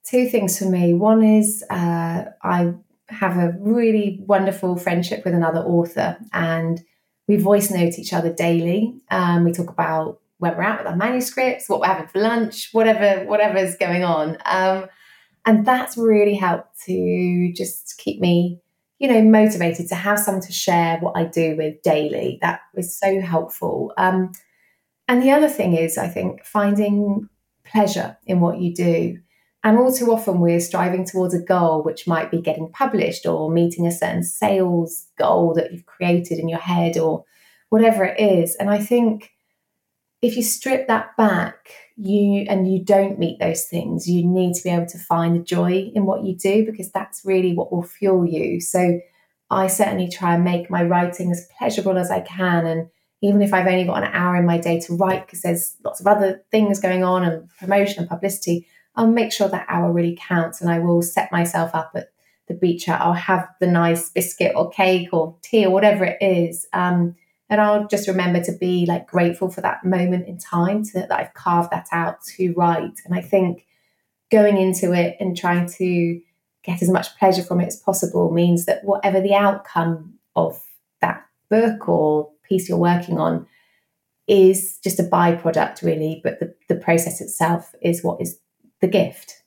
two 0.04 0.28
things 0.28 0.58
for 0.58 0.66
me. 0.66 0.94
One 0.94 1.24
is 1.24 1.63
uh, 1.70 2.26
I 2.42 2.74
have 3.13 3.38
a 3.38 3.56
really 3.60 4.19
wonderful 4.26 4.76
friendship 4.78 5.23
with 5.26 5.34
another 5.34 5.60
author, 5.60 6.17
and 6.34 6.82
we 7.28 7.38
voice 7.38 7.71
note 7.71 7.97
each 7.97 8.13
other 8.13 8.34
daily. 8.34 8.95
Um, 9.10 9.43
we 9.43 9.52
talk 9.52 9.69
about 9.69 10.19
where 10.38 10.54
we're 10.54 10.63
at 10.63 10.80
with 10.80 10.88
our 10.88 10.95
manuscripts, 10.95 11.69
what 11.69 11.80
we're 11.80 11.88
having 11.88 12.08
for 12.08 12.19
lunch, 12.19 12.69
whatever 12.73 13.26
whatever's 13.26 13.76
going 13.78 14.04
on. 14.04 14.38
Um, 14.45 14.88
and 15.45 15.65
that's 15.65 15.97
really 15.97 16.36
helped 16.36 16.82
to 16.86 17.54
just 17.54 17.97
keep 17.97 18.19
me 18.19 18.60
you 18.99 19.08
know 19.08 19.21
motivated 19.21 19.88
to 19.89 19.95
have 19.95 20.19
someone 20.19 20.41
to 20.41 20.54
share 20.54 20.97
what 20.99 21.17
i 21.17 21.26
do 21.26 21.56
with 21.58 21.82
daily 21.84 22.38
that 22.41 22.62
was 22.73 22.97
so 22.97 23.19
helpful 23.19 23.91
um, 23.97 24.32
and 25.08 25.21
the 25.21 25.32
other 25.32 25.49
thing 25.49 25.76
is 25.76 25.97
i 25.97 26.08
think 26.08 26.43
finding 26.45 27.28
pleasure 27.65 28.17
in 28.26 28.39
what 28.39 28.60
you 28.60 28.73
do 28.73 29.17
and 29.63 29.78
all 29.78 29.93
too 29.93 30.12
often 30.12 30.39
we're 30.39 30.60
striving 30.60 31.06
towards 31.06 31.34
a 31.34 31.41
goal 31.41 31.84
which 31.84 32.06
might 32.06 32.30
be 32.30 32.41
getting 32.41 32.71
published 32.71 33.26
or 33.26 33.49
meeting 33.49 33.88
a 33.88 33.91
certain 33.91 34.23
sales 34.23 35.08
goal 35.17 35.54
that 35.54 35.71
you've 35.71 35.86
created 35.86 36.38
in 36.38 36.49
your 36.49 36.60
head 36.60 36.97
or 36.97 37.23
whatever 37.69 38.04
it 38.04 38.19
is. 38.19 38.56
And 38.56 38.69
i 38.69 38.80
think 38.80 39.32
if 40.21 40.38
you 40.38 40.43
strip 40.43 40.88
that 40.88 41.15
back 41.17 41.69
you 41.95 42.45
and 42.49 42.71
you 42.71 42.84
don't 42.84 43.19
meet 43.19 43.39
those 43.39 43.65
things 43.65 44.08
you 44.08 44.26
need 44.26 44.54
to 44.56 44.63
be 44.63 44.69
able 44.69 44.86
to 44.88 44.97
find 44.97 45.36
the 45.36 45.43
joy 45.43 45.91
in 45.93 46.06
what 46.06 46.23
you 46.23 46.36
do 46.36 46.65
because 46.65 46.91
that's 46.91 47.21
really 47.23 47.54
what 47.54 47.71
will 47.71 47.84
fuel 47.84 48.26
you. 48.26 48.60
So 48.60 48.99
i 49.49 49.67
certainly 49.67 50.10
try 50.10 50.36
and 50.36 50.43
make 50.43 50.69
my 50.69 50.84
writing 50.84 51.32
as 51.32 51.47
pleasurable 51.58 51.97
as 51.97 52.12
i 52.12 52.19
can. 52.19 52.65
And 52.65 52.89
even 53.21 53.41
if 53.41 53.54
i've 53.54 53.67
only 53.67 53.86
got 53.86 54.04
an 54.04 54.12
hour 54.12 54.36
in 54.36 54.45
my 54.45 54.58
day 54.58 54.82
to 54.82 54.95
write 54.97 55.26
because 55.26 55.41
there's 55.41 55.78
lots 55.86 56.02
of 56.02 56.08
other 56.08 56.43
things 56.52 56.82
going 56.82 57.04
on 57.04 57.23
and 57.23 57.49
promotion 57.58 57.99
and 57.99 58.10
publicity 58.10 58.67
i'll 58.95 59.08
make 59.08 59.32
sure 59.32 59.47
that 59.47 59.65
hour 59.69 59.91
really 59.91 60.17
counts 60.19 60.62
and 60.62 60.69
i 60.69 60.79
will 60.79 61.01
set 61.01 61.32
myself 61.32 61.71
up 61.73 61.91
at 61.95 62.12
the 62.47 62.53
beach 62.53 62.88
i'll 62.89 63.13
have 63.13 63.47
the 63.60 63.67
nice 63.67 64.10
biscuit 64.10 64.53
or 64.56 64.69
cake 64.69 65.10
or 65.12 65.36
tea 65.41 65.65
or 65.65 65.71
whatever 65.71 66.03
it 66.03 66.17
is 66.21 66.67
um, 66.73 67.15
and 67.53 67.62
I'll 67.62 67.88
just 67.88 68.08
remember 68.08 68.41
to 68.45 68.51
be 68.51 68.88
like 68.88 69.06
grateful 69.06 69.47
for 69.47 69.62
that 69.62 69.86
moment 69.86 70.27
in 70.27 70.39
time 70.39 70.84
to, 70.86 70.93
that 70.93 71.12
I've 71.12 71.36
carved 71.36 71.69
that 71.69 71.88
out 71.91 72.23
to 72.36 72.51
write. 72.53 72.99
And 73.06 73.13
I 73.13 73.21
think 73.21 73.67
going 74.32 74.58
into 74.58 74.91
it 74.93 75.17
and 75.19 75.38
trying 75.38 75.67
to 75.73 76.19
get 76.63 76.82
as 76.82 76.89
much 76.89 77.15
pleasure 77.19 77.43
from 77.43 77.62
it 77.62 77.67
as 77.67 77.75
possible 77.75 78.32
means 78.32 78.65
that 78.65 78.84
whatever 78.84 79.21
the 79.21 79.36
outcome 79.36 80.15
of 80.36 80.60
that 81.01 81.23
book 81.49 81.88
or 81.88 82.32
piece 82.41 82.67
you're 82.67 82.77
working 82.77 83.19
on 83.19 83.45
is 84.27 84.79
just 84.84 84.99
a 84.99 85.03
byproduct, 85.03 85.84
really, 85.84 86.21
but 86.23 86.39
the, 86.39 86.56
the 86.69 86.75
process 86.75 87.21
itself 87.21 87.75
is 87.84 88.03
what 88.03 88.19
is 88.19 88.39
the 88.84 88.88
gift. 88.88 89.41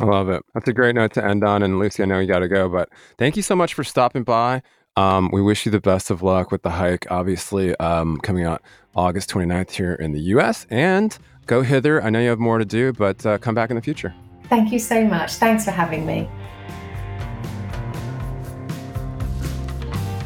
I 0.00 0.04
love 0.04 0.28
it. 0.28 0.42
That's 0.52 0.68
a 0.68 0.72
great 0.72 0.96
note 0.96 1.12
to 1.14 1.24
end 1.24 1.44
on. 1.44 1.62
And 1.62 1.78
Lucy, 1.78 2.02
I 2.02 2.06
know 2.06 2.18
you 2.18 2.26
got 2.26 2.40
to 2.40 2.48
go, 2.48 2.68
but 2.68 2.88
thank 3.18 3.36
you 3.36 3.42
so 3.42 3.54
much 3.54 3.72
for 3.72 3.84
stopping 3.84 4.24
by. 4.24 4.62
Um, 4.96 5.30
we 5.32 5.40
wish 5.40 5.64
you 5.64 5.70
the 5.70 5.80
best 5.80 6.10
of 6.10 6.22
luck 6.22 6.50
with 6.50 6.62
the 6.62 6.70
hike, 6.70 7.06
obviously, 7.10 7.76
um, 7.76 8.18
coming 8.18 8.44
out 8.44 8.62
August 8.96 9.30
29th 9.30 9.70
here 9.70 9.94
in 9.94 10.12
the 10.12 10.20
US. 10.34 10.66
And 10.70 11.16
go 11.46 11.62
hither. 11.62 12.02
I 12.02 12.10
know 12.10 12.20
you 12.20 12.30
have 12.30 12.40
more 12.40 12.58
to 12.58 12.64
do, 12.64 12.92
but 12.92 13.24
uh, 13.24 13.38
come 13.38 13.54
back 13.54 13.70
in 13.70 13.76
the 13.76 13.82
future. 13.82 14.12
Thank 14.48 14.72
you 14.72 14.80
so 14.80 15.04
much. 15.04 15.34
Thanks 15.34 15.64
for 15.64 15.70
having 15.70 16.04
me. 16.04 16.28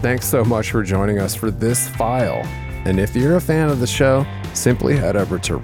Thanks 0.01 0.27
so 0.27 0.43
much 0.43 0.71
for 0.71 0.83
joining 0.83 1.19
us 1.19 1.35
for 1.35 1.51
this 1.51 1.89
file. 1.91 2.43
And 2.87 2.99
if 2.99 3.15
you're 3.15 3.37
a 3.37 3.41
fan 3.41 3.69
of 3.69 3.81
the 3.81 3.87
show, 3.87 4.25
simply 4.55 4.97
head 4.97 5.17
over 5.17 5.39
to 5.41 5.57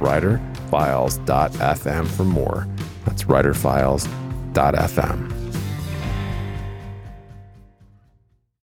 writerfiles.fm 0.73 2.07
for 2.07 2.25
more. 2.25 2.67
That's 3.05 3.25
writerfiles.fm. 3.25 5.42